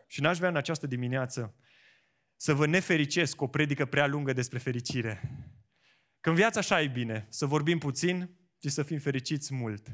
Și 0.07 0.21
n-aș 0.21 0.37
vrea 0.37 0.49
în 0.49 0.55
această 0.55 0.87
dimineață 0.87 1.55
să 2.35 2.53
vă 2.53 2.65
nefericesc 2.65 3.35
cu 3.35 3.43
o 3.43 3.47
predică 3.47 3.85
prea 3.85 4.07
lungă 4.07 4.33
despre 4.33 4.57
fericire. 4.57 5.21
Că 6.19 6.29
în 6.29 6.35
viața 6.35 6.59
așa 6.59 6.81
e 6.81 6.87
bine, 6.87 7.25
să 7.29 7.45
vorbim 7.45 7.77
puțin 7.77 8.29
și 8.61 8.69
să 8.69 8.83
fim 8.83 8.99
fericiți 8.99 9.53
mult. 9.53 9.87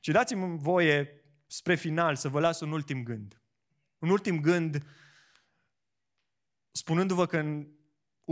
Și 0.00 0.10
dați-mi 0.10 0.58
voie, 0.58 1.24
spre 1.46 1.74
final, 1.74 2.16
să 2.16 2.28
vă 2.28 2.40
las 2.40 2.60
un 2.60 2.72
ultim 2.72 3.02
gând. 3.02 3.42
Un 3.98 4.08
ultim 4.08 4.40
gând 4.40 4.86
spunându-vă 6.70 7.26
că 7.26 7.38
în 7.38 7.66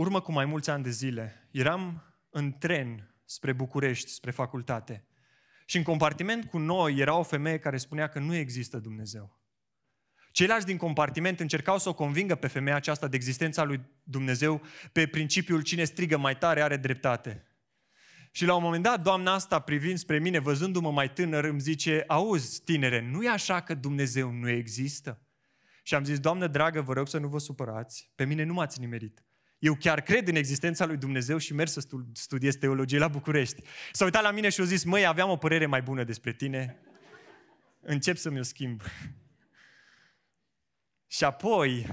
urmă 0.01 0.21
cu 0.21 0.31
mai 0.31 0.45
mulți 0.45 0.69
ani 0.69 0.83
de 0.83 0.89
zile, 0.89 1.47
eram 1.51 2.03
în 2.29 2.57
tren 2.57 3.15
spre 3.25 3.53
București, 3.53 4.09
spre 4.09 4.31
facultate. 4.31 5.05
Și 5.65 5.77
în 5.77 5.83
compartiment 5.83 6.45
cu 6.45 6.57
noi 6.57 6.95
era 6.97 7.15
o 7.15 7.23
femeie 7.23 7.57
care 7.57 7.77
spunea 7.77 8.07
că 8.07 8.19
nu 8.19 8.35
există 8.35 8.79
Dumnezeu. 8.79 9.39
Ceilalți 10.31 10.65
din 10.65 10.77
compartiment 10.77 11.39
încercau 11.39 11.77
să 11.77 11.89
o 11.89 11.93
convingă 11.93 12.35
pe 12.35 12.47
femeia 12.47 12.75
aceasta 12.75 13.07
de 13.07 13.15
existența 13.15 13.63
lui 13.63 13.81
Dumnezeu 14.03 14.61
pe 14.91 15.07
principiul 15.07 15.61
cine 15.61 15.83
strigă 15.83 16.17
mai 16.17 16.37
tare 16.37 16.61
are 16.61 16.77
dreptate. 16.77 17.45
Și 18.31 18.45
la 18.45 18.55
un 18.55 18.63
moment 18.63 18.83
dat, 18.83 19.01
doamna 19.01 19.33
asta, 19.33 19.59
privind 19.59 19.97
spre 19.97 20.19
mine, 20.19 20.39
văzându-mă 20.39 20.91
mai 20.91 21.13
tânăr, 21.13 21.43
îmi 21.43 21.59
zice, 21.59 22.03
auzi, 22.07 22.63
tinere, 22.63 23.09
nu 23.09 23.23
e 23.23 23.29
așa 23.29 23.61
că 23.61 23.73
Dumnezeu 23.73 24.31
nu 24.31 24.49
există? 24.49 25.21
Și 25.83 25.95
am 25.95 26.03
zis, 26.03 26.19
doamnă 26.19 26.47
dragă, 26.47 26.81
vă 26.81 26.93
rog 26.93 27.07
să 27.07 27.17
nu 27.17 27.27
vă 27.27 27.37
supărați, 27.37 28.11
pe 28.15 28.25
mine 28.25 28.43
nu 28.43 28.53
m-ați 28.53 28.79
nimerit. 28.79 29.23
Eu 29.61 29.75
chiar 29.75 30.01
cred 30.01 30.27
în 30.27 30.35
existența 30.35 30.85
lui 30.85 30.97
Dumnezeu 30.97 31.37
și 31.37 31.53
merg 31.53 31.69
să 31.69 31.87
studiez 32.13 32.55
teologie 32.55 32.97
la 32.97 33.07
București. 33.07 33.61
S-a 33.91 34.03
uitat 34.03 34.21
la 34.21 34.31
mine 34.31 34.49
și 34.49 34.61
a 34.61 34.63
zis, 34.63 34.83
măi, 34.83 35.05
aveam 35.05 35.29
o 35.29 35.37
părere 35.37 35.65
mai 35.65 35.81
bună 35.81 36.03
despre 36.03 36.33
tine. 36.33 36.79
Încep 37.81 38.17
să 38.17 38.29
mi-o 38.29 38.43
schimb. 38.43 38.81
și 41.15 41.23
apoi 41.23 41.87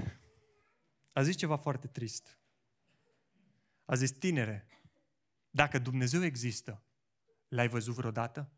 a 1.13 1.21
zis 1.21 1.35
ceva 1.35 1.55
foarte 1.55 1.87
trist. 1.87 2.39
A 3.85 3.95
zis, 3.95 4.11
tinere, 4.11 4.67
dacă 5.49 5.79
Dumnezeu 5.79 6.23
există, 6.23 6.83
l-ai 7.47 7.67
văzut 7.67 7.93
vreodată? 7.93 8.51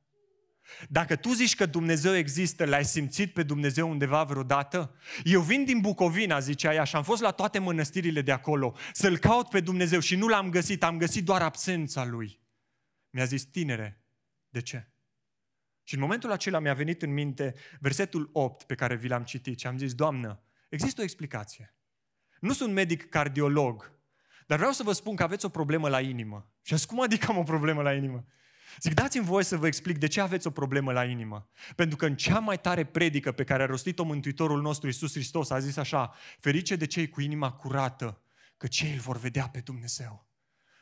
Dacă 0.89 1.15
tu 1.15 1.33
zici 1.33 1.55
că 1.55 1.65
Dumnezeu 1.65 2.15
există, 2.15 2.65
l-ai 2.65 2.85
simțit 2.85 3.33
pe 3.33 3.43
Dumnezeu 3.43 3.89
undeva 3.89 4.23
vreodată? 4.23 4.95
Eu 5.23 5.41
vin 5.41 5.63
din 5.63 5.79
Bucovina, 5.79 6.39
zicea 6.39 6.73
ea, 6.73 6.83
și 6.83 6.95
am 6.95 7.03
fost 7.03 7.21
la 7.21 7.31
toate 7.31 7.59
mănăstirile 7.59 8.21
de 8.21 8.31
acolo 8.31 8.75
să-L 8.93 9.17
caut 9.17 9.49
pe 9.49 9.59
Dumnezeu 9.59 9.99
și 9.99 10.15
nu 10.15 10.27
l-am 10.27 10.49
găsit, 10.49 10.83
am 10.83 10.97
găsit 10.97 11.25
doar 11.25 11.41
absența 11.41 12.05
Lui. 12.05 12.39
Mi-a 13.09 13.25
zis, 13.25 13.43
tinere, 13.43 14.03
de 14.49 14.61
ce? 14.61 14.91
Și 15.83 15.93
în 15.93 15.99
momentul 15.99 16.31
acela 16.31 16.59
mi-a 16.59 16.73
venit 16.73 17.01
în 17.01 17.13
minte 17.13 17.55
versetul 17.79 18.29
8 18.33 18.63
pe 18.63 18.75
care 18.75 18.95
vi 18.95 19.07
l-am 19.07 19.23
citit 19.23 19.59
și 19.59 19.67
am 19.67 19.77
zis, 19.77 19.93
Doamnă, 19.93 20.43
există 20.69 21.01
o 21.01 21.03
explicație. 21.03 21.75
Nu 22.39 22.53
sunt 22.53 22.73
medic 22.73 23.09
cardiolog, 23.09 23.91
dar 24.47 24.57
vreau 24.57 24.73
să 24.73 24.83
vă 24.83 24.91
spun 24.91 25.15
că 25.15 25.23
aveți 25.23 25.45
o 25.45 25.49
problemă 25.49 25.89
la 25.89 26.01
inimă. 26.01 26.51
Și 26.61 26.73
azi, 26.73 26.87
cum 26.87 27.01
adică 27.01 27.25
am 27.29 27.37
o 27.37 27.43
problemă 27.43 27.81
la 27.81 27.93
inimă? 27.93 28.25
Zic, 28.81 28.93
dați-mi 28.93 29.25
voie 29.25 29.43
să 29.43 29.57
vă 29.57 29.67
explic 29.67 29.97
de 29.97 30.07
ce 30.07 30.21
aveți 30.21 30.47
o 30.47 30.49
problemă 30.49 30.91
la 30.91 31.03
inimă. 31.03 31.49
Pentru 31.75 31.97
că 31.97 32.05
în 32.05 32.15
cea 32.15 32.39
mai 32.39 32.59
tare 32.59 32.85
predică 32.85 33.31
pe 33.31 33.43
care 33.43 33.63
a 33.63 33.65
rostit-o 33.65 34.03
Mântuitorul 34.03 34.61
nostru 34.61 34.87
Iisus 34.87 35.11
Hristos 35.11 35.49
a 35.49 35.59
zis 35.59 35.77
așa, 35.77 36.13
ferice 36.39 36.75
de 36.75 36.85
cei 36.85 37.09
cu 37.09 37.21
inima 37.21 37.51
curată, 37.51 38.21
că 38.57 38.67
cei 38.67 38.93
îl 38.93 38.99
vor 38.99 39.17
vedea 39.17 39.47
pe 39.47 39.59
Dumnezeu. 39.59 40.29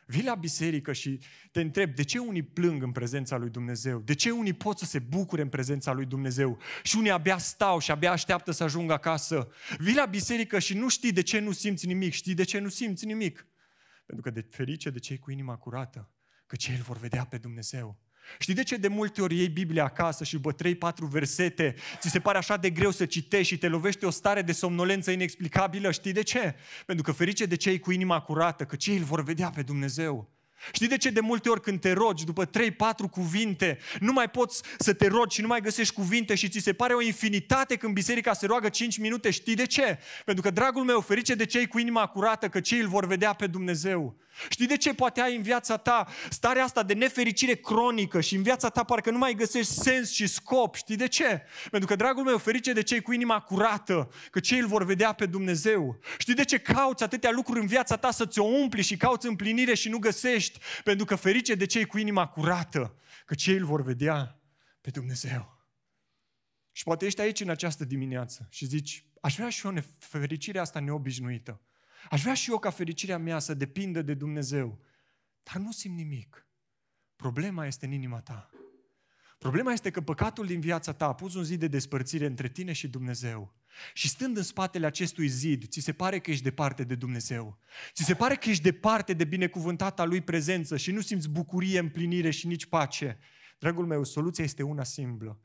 Vii 0.05 0.23
la 0.23 0.35
biserică 0.35 0.93
și 0.93 1.19
te 1.51 1.61
întreb 1.61 1.95
de 1.95 2.03
ce 2.03 2.19
unii 2.19 2.43
plâng 2.43 2.83
în 2.83 2.91
prezența 2.91 3.37
lui 3.37 3.49
Dumnezeu, 3.49 3.99
de 3.99 4.13
ce 4.13 4.31
unii 4.31 4.53
pot 4.53 4.77
să 4.77 4.85
se 4.85 4.99
bucure 4.99 5.41
în 5.41 5.49
prezența 5.49 5.91
lui 5.91 6.05
Dumnezeu 6.05 6.57
și 6.83 6.97
unii 6.97 7.11
abia 7.11 7.37
stau 7.37 7.79
și 7.79 7.91
abia 7.91 8.11
așteaptă 8.11 8.51
să 8.51 8.63
ajungă 8.63 8.93
acasă. 8.93 9.47
Vii 9.77 9.95
la 9.95 10.05
biserică 10.05 10.59
și 10.59 10.73
nu 10.73 10.89
știi 10.89 11.11
de 11.11 11.21
ce 11.21 11.39
nu 11.39 11.51
simți 11.51 11.85
nimic, 11.85 12.13
știi 12.13 12.33
de 12.33 12.43
ce 12.43 12.59
nu 12.59 12.69
simți 12.69 13.05
nimic. 13.05 13.47
Pentru 14.05 14.25
că 14.25 14.39
de 14.39 14.47
ferice 14.49 14.89
de 14.89 14.99
cei 14.99 15.17
cu 15.17 15.31
inima 15.31 15.55
curată, 15.55 16.11
că 16.49 16.55
cei 16.55 16.75
îl 16.75 16.81
vor 16.81 16.97
vedea 16.97 17.25
pe 17.29 17.37
Dumnezeu. 17.37 17.97
Știi 18.39 18.53
de 18.53 18.63
ce 18.63 18.75
de 18.75 18.87
multe 18.87 19.21
ori 19.21 19.35
iei 19.35 19.49
Biblia 19.49 19.83
acasă 19.83 20.23
și 20.23 20.37
după 20.37 20.53
3-4 20.53 21.09
versete 21.09 21.75
ți 21.99 22.09
se 22.09 22.19
pare 22.19 22.37
așa 22.37 22.57
de 22.57 22.69
greu 22.69 22.91
să 22.91 23.05
citești 23.05 23.53
și 23.53 23.57
te 23.57 23.67
lovește 23.67 24.05
o 24.05 24.09
stare 24.09 24.41
de 24.41 24.51
somnolență 24.51 25.11
inexplicabilă? 25.11 25.91
Știi 25.91 26.11
de 26.11 26.21
ce? 26.21 26.55
Pentru 26.85 27.03
că 27.03 27.11
ferice 27.11 27.45
de 27.45 27.55
cei 27.55 27.79
cu 27.79 27.91
inima 27.91 28.21
curată, 28.21 28.65
că 28.65 28.75
cei 28.75 28.97
îl 28.97 29.03
vor 29.03 29.23
vedea 29.23 29.49
pe 29.49 29.61
Dumnezeu. 29.61 30.29
Știi 30.71 30.87
de 30.87 30.97
ce 30.97 31.09
de 31.09 31.19
multe 31.19 31.49
ori 31.49 31.61
când 31.61 31.79
te 31.79 31.91
rogi, 31.91 32.25
după 32.25 32.45
3-4 32.45 32.49
cuvinte, 33.11 33.77
nu 33.99 34.11
mai 34.11 34.29
poți 34.29 34.61
să 34.77 34.93
te 34.93 35.07
rogi 35.07 35.35
și 35.35 35.41
nu 35.41 35.47
mai 35.47 35.61
găsești 35.61 35.93
cuvinte 35.93 36.35
și 36.35 36.49
ți 36.49 36.59
se 36.59 36.73
pare 36.73 36.93
o 36.93 37.01
infinitate 37.01 37.75
când 37.75 37.93
biserica 37.93 38.33
se 38.33 38.45
roagă 38.45 38.69
5 38.69 38.97
minute? 38.97 39.29
Știi 39.29 39.55
de 39.55 39.65
ce? 39.65 39.99
Pentru 40.25 40.43
că, 40.43 40.49
dragul 40.49 40.83
meu, 40.83 40.99
ferice 40.99 41.35
de 41.35 41.45
cei 41.45 41.67
cu 41.67 41.79
inima 41.79 42.07
curată, 42.07 42.49
că 42.49 42.59
cei 42.59 42.79
îl 42.79 42.87
vor 42.87 43.05
vedea 43.05 43.33
pe 43.33 43.47
Dumnezeu. 43.47 44.17
Știi 44.49 44.67
de 44.67 44.77
ce 44.77 44.93
poate 44.93 45.21
ai 45.21 45.35
în 45.35 45.41
viața 45.41 45.77
ta 45.77 46.07
starea 46.29 46.63
asta 46.63 46.83
de 46.83 46.93
nefericire 46.93 47.55
cronică 47.55 48.21
și 48.21 48.35
în 48.35 48.43
viața 48.43 48.69
ta 48.69 48.83
parcă 48.83 49.11
nu 49.11 49.17
mai 49.17 49.33
găsești 49.33 49.71
sens 49.71 50.11
și 50.11 50.27
scop? 50.27 50.75
Știi 50.75 50.95
de 50.95 51.07
ce? 51.07 51.41
Pentru 51.71 51.89
că, 51.89 51.95
dragul 51.95 52.23
meu, 52.23 52.37
ferice 52.37 52.73
de 52.73 52.83
cei 52.83 53.01
cu 53.01 53.13
inima 53.13 53.39
curată, 53.39 54.11
că 54.31 54.39
cei 54.39 54.59
îl 54.59 54.67
vor 54.67 54.85
vedea 54.85 55.11
pe 55.13 55.25
Dumnezeu. 55.25 55.99
Știi 56.17 56.33
de 56.33 56.43
ce 56.43 56.57
cauți 56.57 57.03
atâtea 57.03 57.31
lucruri 57.31 57.59
în 57.59 57.67
viața 57.67 57.97
ta 57.97 58.11
să 58.11 58.25
ți-o 58.25 58.43
umpli 58.43 58.81
și 58.81 58.97
cauți 58.97 59.27
împlinire 59.27 59.73
și 59.73 59.89
nu 59.89 59.97
găsești? 59.97 60.59
Pentru 60.83 61.05
că 61.05 61.15
ferice 61.15 61.55
de 61.55 61.65
cei 61.65 61.85
cu 61.85 61.97
inima 61.97 62.27
curată, 62.27 62.95
că 63.25 63.35
cei 63.35 63.55
îl 63.55 63.65
vor 63.65 63.81
vedea 63.81 64.41
pe 64.81 64.89
Dumnezeu. 64.89 65.57
Și 66.71 66.83
poate 66.83 67.05
ești 67.05 67.21
aici 67.21 67.39
în 67.39 67.49
această 67.49 67.85
dimineață 67.85 68.47
și 68.49 68.65
zici, 68.65 69.05
aș 69.21 69.35
vrea 69.35 69.49
și 69.49 69.65
eu 69.65 69.73
fericirea 69.99 70.61
asta 70.61 70.79
neobișnuită. 70.79 71.61
Aș 72.09 72.21
vrea 72.21 72.33
și 72.33 72.49
eu 72.51 72.59
ca 72.59 72.69
fericirea 72.69 73.17
mea 73.17 73.39
să 73.39 73.53
depindă 73.53 74.01
de 74.01 74.13
Dumnezeu. 74.13 74.79
Dar 75.43 75.61
nu 75.61 75.71
simt 75.71 75.95
nimic. 75.95 76.47
Problema 77.15 77.65
este 77.65 77.85
în 77.85 77.91
inima 77.91 78.21
ta. 78.21 78.49
Problema 79.37 79.71
este 79.71 79.91
că 79.91 80.01
păcatul 80.01 80.45
din 80.45 80.59
viața 80.59 80.93
ta 80.93 81.05
a 81.05 81.15
pus 81.15 81.33
un 81.33 81.43
zid 81.43 81.59
de 81.59 81.67
despărțire 81.67 82.25
între 82.25 82.49
tine 82.49 82.73
și 82.73 82.87
Dumnezeu. 82.87 83.53
Și 83.93 84.07
stând 84.07 84.37
în 84.37 84.43
spatele 84.43 84.85
acestui 84.85 85.27
zid, 85.27 85.67
ți 85.67 85.79
se 85.79 85.93
pare 85.93 86.19
că 86.19 86.31
ești 86.31 86.43
departe 86.43 86.83
de 86.83 86.95
Dumnezeu. 86.95 87.59
Ți 87.93 88.03
se 88.03 88.13
pare 88.13 88.35
că 88.35 88.49
ești 88.49 88.63
departe 88.63 89.13
de 89.13 89.23
binecuvântata 89.23 90.05
Lui 90.05 90.21
prezență 90.21 90.77
și 90.77 90.91
nu 90.91 91.01
simți 91.01 91.29
bucurie, 91.29 91.79
împlinire 91.79 92.29
și 92.29 92.47
nici 92.47 92.65
pace. 92.65 93.19
Dragul 93.59 93.85
meu, 93.85 94.03
soluția 94.03 94.43
este 94.43 94.63
una 94.63 94.83
simplă. 94.83 95.39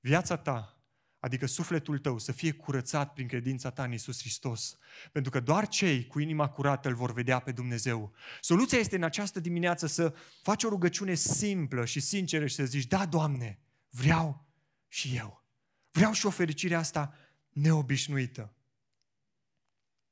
Viața 0.00 0.36
ta 0.36 0.77
adică 1.20 1.46
sufletul 1.46 1.98
tău, 1.98 2.18
să 2.18 2.32
fie 2.32 2.52
curățat 2.52 3.12
prin 3.12 3.26
credința 3.26 3.70
ta 3.70 3.84
în 3.84 3.92
Isus 3.92 4.20
Hristos. 4.20 4.78
Pentru 5.12 5.30
că 5.30 5.40
doar 5.40 5.68
cei 5.68 6.06
cu 6.06 6.18
inima 6.18 6.48
curată 6.48 6.88
îl 6.88 6.94
vor 6.94 7.12
vedea 7.12 7.38
pe 7.38 7.52
Dumnezeu. 7.52 8.14
Soluția 8.40 8.78
este 8.78 8.96
în 8.96 9.02
această 9.02 9.40
dimineață 9.40 9.86
să 9.86 10.14
faci 10.42 10.64
o 10.64 10.68
rugăciune 10.68 11.14
simplă 11.14 11.84
și 11.84 12.00
sinceră 12.00 12.46
și 12.46 12.54
să 12.54 12.64
zici, 12.64 12.86
da, 12.86 13.06
Doamne, 13.06 13.58
vreau 13.90 14.46
și 14.88 15.16
eu. 15.16 15.46
Vreau 15.90 16.12
și 16.12 16.26
o 16.26 16.30
fericire 16.30 16.74
asta 16.74 17.14
neobișnuită. 17.48 18.52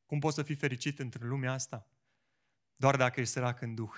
Cum 0.07 0.19
poți 0.19 0.35
să 0.35 0.43
fii 0.43 0.55
fericit 0.55 0.99
într 0.99 1.23
lumea 1.23 1.53
asta? 1.53 1.91
Doar 2.77 2.97
dacă 2.97 3.21
ești 3.21 3.33
sărac 3.33 3.61
în 3.61 3.75
Duh. 3.75 3.95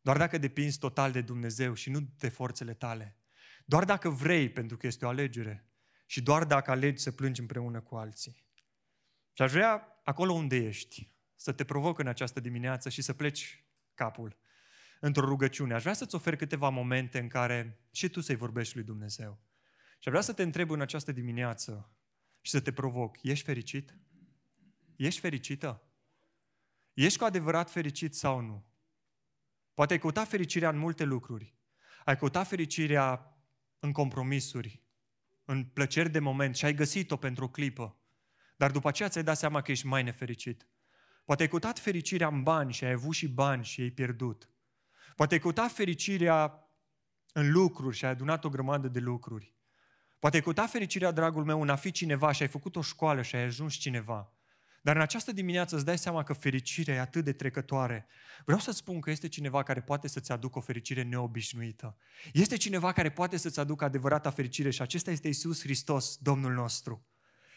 Doar 0.00 0.16
dacă 0.16 0.38
depinzi 0.38 0.78
total 0.78 1.12
de 1.12 1.20
Dumnezeu 1.20 1.74
și 1.74 1.90
nu 1.90 2.00
de 2.18 2.28
forțele 2.28 2.74
tale. 2.74 3.16
Doar 3.64 3.84
dacă 3.84 4.08
vrei, 4.08 4.50
pentru 4.50 4.76
că 4.76 4.86
este 4.86 5.04
o 5.04 5.08
alegere 5.08 5.66
și 6.12 6.22
doar 6.22 6.44
dacă 6.44 6.70
alegi 6.70 7.02
să 7.02 7.10
plângi 7.12 7.40
împreună 7.40 7.80
cu 7.80 7.96
alții. 7.96 8.44
Și 9.32 9.42
aș 9.42 9.50
vrea, 9.50 10.00
acolo 10.04 10.32
unde 10.32 10.56
ești, 10.56 11.12
să 11.34 11.52
te 11.52 11.64
provoc 11.64 11.98
în 11.98 12.06
această 12.06 12.40
dimineață 12.40 12.88
și 12.88 13.02
să 13.02 13.12
pleci 13.12 13.64
capul 13.94 14.36
într-o 15.00 15.24
rugăciune. 15.24 15.74
Aș 15.74 15.82
vrea 15.82 15.92
să-ți 15.92 16.14
ofer 16.14 16.36
câteva 16.36 16.68
momente 16.68 17.18
în 17.18 17.28
care 17.28 17.80
și 17.90 18.08
tu 18.08 18.20
să-i 18.20 18.34
vorbești 18.34 18.74
lui 18.74 18.84
Dumnezeu. 18.84 19.40
Și 19.98 20.08
aș 20.08 20.10
vrea 20.10 20.20
să 20.20 20.32
te 20.32 20.42
întreb 20.42 20.70
în 20.70 20.80
această 20.80 21.12
dimineață 21.12 21.96
și 22.40 22.50
să 22.50 22.60
te 22.60 22.72
provoc. 22.72 23.22
Ești 23.22 23.44
fericit? 23.44 23.98
Ești 24.96 25.20
fericită? 25.20 25.82
Ești 26.94 27.18
cu 27.18 27.24
adevărat 27.24 27.70
fericit 27.70 28.14
sau 28.14 28.40
nu? 28.40 28.66
Poate 29.74 29.92
ai 29.92 29.98
căutat 29.98 30.28
fericirea 30.28 30.68
în 30.68 30.78
multe 30.78 31.04
lucruri. 31.04 31.54
Ai 32.04 32.16
căutat 32.16 32.48
fericirea 32.48 33.36
în 33.78 33.92
compromisuri, 33.92 34.81
în 35.52 35.64
plăceri 35.64 36.10
de 36.10 36.18
moment 36.18 36.56
și 36.56 36.64
ai 36.64 36.74
găsit-o 36.74 37.16
pentru 37.16 37.44
o 37.44 37.48
clipă, 37.48 37.96
dar 38.56 38.70
după 38.70 38.88
aceea 38.88 39.08
ți-ai 39.08 39.24
dat 39.24 39.36
seama 39.36 39.60
că 39.60 39.70
ești 39.70 39.86
mai 39.86 40.02
nefericit. 40.02 40.68
Poate 41.24 41.42
ai 41.42 41.48
căutat 41.48 41.78
fericirea 41.78 42.28
în 42.28 42.42
bani 42.42 42.72
și 42.72 42.84
ai 42.84 42.92
avut 42.92 43.14
și 43.14 43.28
bani 43.28 43.64
și 43.64 43.80
ai 43.80 43.90
pierdut. 43.90 44.50
Poate 45.16 45.34
ai 45.34 45.40
căutat 45.40 45.72
fericirea 45.72 46.68
în 47.32 47.50
lucruri 47.50 47.96
și 47.96 48.04
ai 48.04 48.10
adunat 48.10 48.44
o 48.44 48.48
grămadă 48.48 48.88
de 48.88 48.98
lucruri. 48.98 49.54
Poate 50.18 50.36
ai 50.36 50.42
căutat 50.42 50.70
fericirea, 50.70 51.10
dragul 51.10 51.44
meu, 51.44 51.62
în 51.62 51.68
a 51.68 51.76
fi 51.76 51.90
cineva 51.90 52.32
și 52.32 52.42
ai 52.42 52.48
făcut 52.48 52.76
o 52.76 52.82
școală 52.82 53.22
și 53.22 53.36
ai 53.36 53.42
ajuns 53.42 53.74
cineva. 53.74 54.32
Dar 54.82 54.96
în 54.96 55.02
această 55.02 55.32
dimineață 55.32 55.74
îți 55.74 55.84
dai 55.84 55.98
seama 55.98 56.22
că 56.22 56.32
fericirea 56.32 56.94
e 56.94 57.00
atât 57.00 57.24
de 57.24 57.32
trecătoare. 57.32 58.06
Vreau 58.44 58.60
să 58.60 58.70
spun 58.70 59.00
că 59.00 59.10
este 59.10 59.28
cineva 59.28 59.62
care 59.62 59.80
poate 59.80 60.08
să-ți 60.08 60.32
aducă 60.32 60.58
o 60.58 60.60
fericire 60.60 61.02
neobișnuită. 61.02 61.96
Este 62.32 62.56
cineva 62.56 62.92
care 62.92 63.10
poate 63.10 63.36
să-ți 63.36 63.60
aducă 63.60 63.84
adevărata 63.84 64.30
fericire 64.30 64.70
și 64.70 64.82
acesta 64.82 65.10
este 65.10 65.28
Isus 65.28 65.62
Hristos, 65.62 66.16
Domnul 66.16 66.52
nostru. 66.52 67.06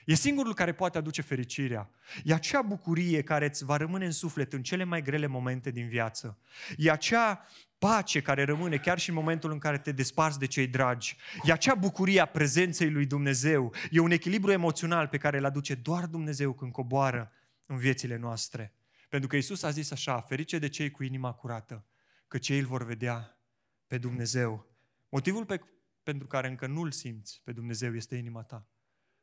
E 0.05 0.13
singurul 0.13 0.53
care 0.53 0.73
poate 0.73 0.97
aduce 0.97 1.21
fericirea. 1.21 1.89
E 2.23 2.33
acea 2.33 2.61
bucurie 2.61 3.21
care 3.21 3.45
îți 3.45 3.65
va 3.65 3.77
rămâne 3.77 4.05
în 4.05 4.11
suflet 4.11 4.53
în 4.53 4.63
cele 4.63 4.83
mai 4.83 5.01
grele 5.01 5.27
momente 5.27 5.71
din 5.71 5.87
viață. 5.87 6.37
E 6.77 6.91
acea 6.91 7.47
pace 7.77 8.21
care 8.21 8.43
rămâne 8.43 8.77
chiar 8.77 8.99
și 8.99 9.09
în 9.09 9.15
momentul 9.15 9.51
în 9.51 9.59
care 9.59 9.77
te 9.77 9.91
desparți 9.91 10.39
de 10.39 10.45
cei 10.45 10.67
dragi. 10.67 11.17
E 11.43 11.51
acea 11.51 11.75
bucurie 11.75 12.19
a 12.19 12.25
prezenței 12.25 12.89
lui 12.89 13.05
Dumnezeu. 13.05 13.73
E 13.91 13.99
un 13.99 14.11
echilibru 14.11 14.51
emoțional 14.51 15.07
pe 15.07 15.17
care 15.17 15.37
îl 15.37 15.45
aduce 15.45 15.75
doar 15.75 16.05
Dumnezeu 16.05 16.53
când 16.53 16.71
coboară 16.71 17.31
în 17.65 17.77
viețile 17.77 18.17
noastre. 18.17 18.73
Pentru 19.09 19.29
că 19.29 19.35
Isus 19.35 19.63
a 19.63 19.69
zis 19.69 19.91
așa, 19.91 20.21
ferice 20.21 20.59
de 20.59 20.69
cei 20.69 20.91
cu 20.91 21.03
inima 21.03 21.33
curată, 21.33 21.85
că 22.27 22.37
cei 22.37 22.59
îl 22.59 22.65
vor 22.65 22.85
vedea 22.85 23.39
pe 23.87 23.97
Dumnezeu. 23.97 24.67
Motivul 25.09 25.45
pe, 25.45 25.61
pentru 26.03 26.27
care 26.27 26.47
încă 26.47 26.67
nu-L 26.67 26.91
simți 26.91 27.41
pe 27.43 27.51
Dumnezeu 27.51 27.95
este 27.95 28.15
inima 28.15 28.43
ta. 28.43 28.67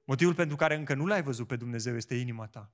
Motivul 0.05 0.35
pentru 0.35 0.57
care 0.57 0.77
încă 0.77 0.95
nu 0.95 1.07
l-ai 1.07 1.23
văzut 1.23 1.47
pe 1.47 1.57
Dumnezeu 1.57 1.97
este 1.97 2.15
inima 2.15 2.47
ta. 2.47 2.73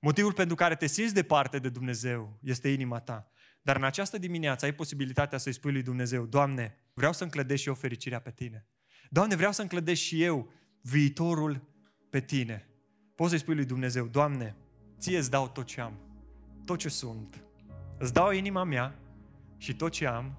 Motivul 0.00 0.32
pentru 0.32 0.54
care 0.54 0.74
te 0.74 0.86
simți 0.86 1.14
departe 1.14 1.58
de 1.58 1.68
Dumnezeu 1.68 2.38
este 2.42 2.68
inima 2.68 3.00
ta. 3.00 3.30
Dar 3.62 3.76
în 3.76 3.84
această 3.84 4.18
dimineață 4.18 4.64
ai 4.64 4.72
posibilitatea 4.72 5.38
să-i 5.38 5.52
spui 5.52 5.72
lui 5.72 5.82
Dumnezeu, 5.82 6.26
Doamne, 6.26 6.76
vreau 6.94 7.12
să 7.12 7.24
înclădesc 7.24 7.62
și 7.62 7.68
eu 7.68 7.74
fericirea 7.74 8.20
pe 8.20 8.30
Tine. 8.30 8.66
Doamne, 9.10 9.34
vreau 9.34 9.52
să 9.52 9.62
înclădesc 9.62 10.00
și 10.00 10.22
eu 10.22 10.52
viitorul 10.80 11.68
pe 12.10 12.20
Tine. 12.20 12.68
Poți 13.14 13.30
să-i 13.30 13.38
spui 13.38 13.54
lui 13.54 13.64
Dumnezeu, 13.64 14.06
Doamne, 14.06 14.56
Ție 14.98 15.18
îți 15.18 15.30
dau 15.30 15.48
tot 15.48 15.66
ce 15.66 15.80
am, 15.80 15.98
tot 16.64 16.78
ce 16.78 16.88
sunt. 16.88 17.44
Îți 17.98 18.12
dau 18.12 18.30
inima 18.30 18.64
mea 18.64 18.98
și 19.56 19.74
tot 19.74 19.92
ce 19.92 20.06
am 20.06 20.38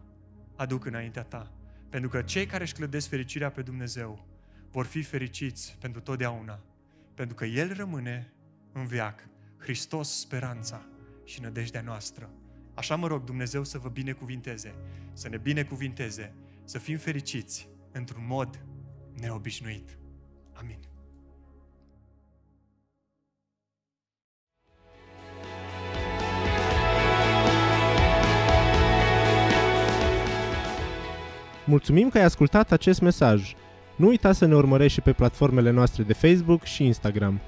aduc 0.55 0.85
înaintea 0.85 1.23
Ta. 1.23 1.51
Pentru 1.89 2.09
că 2.09 2.21
cei 2.21 2.45
care 2.45 2.63
își 2.63 2.73
clădesc 2.73 3.07
fericirea 3.09 3.51
pe 3.51 3.61
Dumnezeu 3.61 4.27
vor 4.71 4.85
fi 4.85 5.01
fericiți 5.01 5.77
pentru 5.79 6.01
totdeauna. 6.01 6.59
Pentru 7.13 7.35
că 7.35 7.45
El 7.45 7.73
rămâne 7.73 8.33
în 8.71 8.85
viac 8.85 9.27
Hristos 9.57 10.19
speranța 10.19 10.85
și 11.23 11.41
nădejdea 11.41 11.81
noastră. 11.81 12.29
Așa 12.73 12.95
mă 12.95 13.07
rog 13.07 13.23
Dumnezeu 13.23 13.63
să 13.63 13.77
vă 13.77 13.89
binecuvinteze, 13.89 14.75
să 15.13 15.29
ne 15.29 15.37
binecuvinteze, 15.37 16.33
să 16.63 16.77
fim 16.77 16.97
fericiți 16.97 17.69
într-un 17.91 18.25
mod 18.27 18.65
neobișnuit. 19.13 19.97
Amin. 20.53 20.79
Mulțumim 31.65 32.09
că 32.09 32.17
ai 32.17 32.23
ascultat 32.23 32.71
acest 32.71 33.01
mesaj. 33.01 33.53
Nu 33.95 34.07
uita 34.07 34.31
să 34.31 34.45
ne 34.45 34.55
urmărești 34.55 34.93
și 34.93 35.01
pe 35.01 35.11
platformele 35.11 35.71
noastre 35.71 36.03
de 36.03 36.13
Facebook 36.13 36.63
și 36.63 36.85
Instagram. 36.85 37.41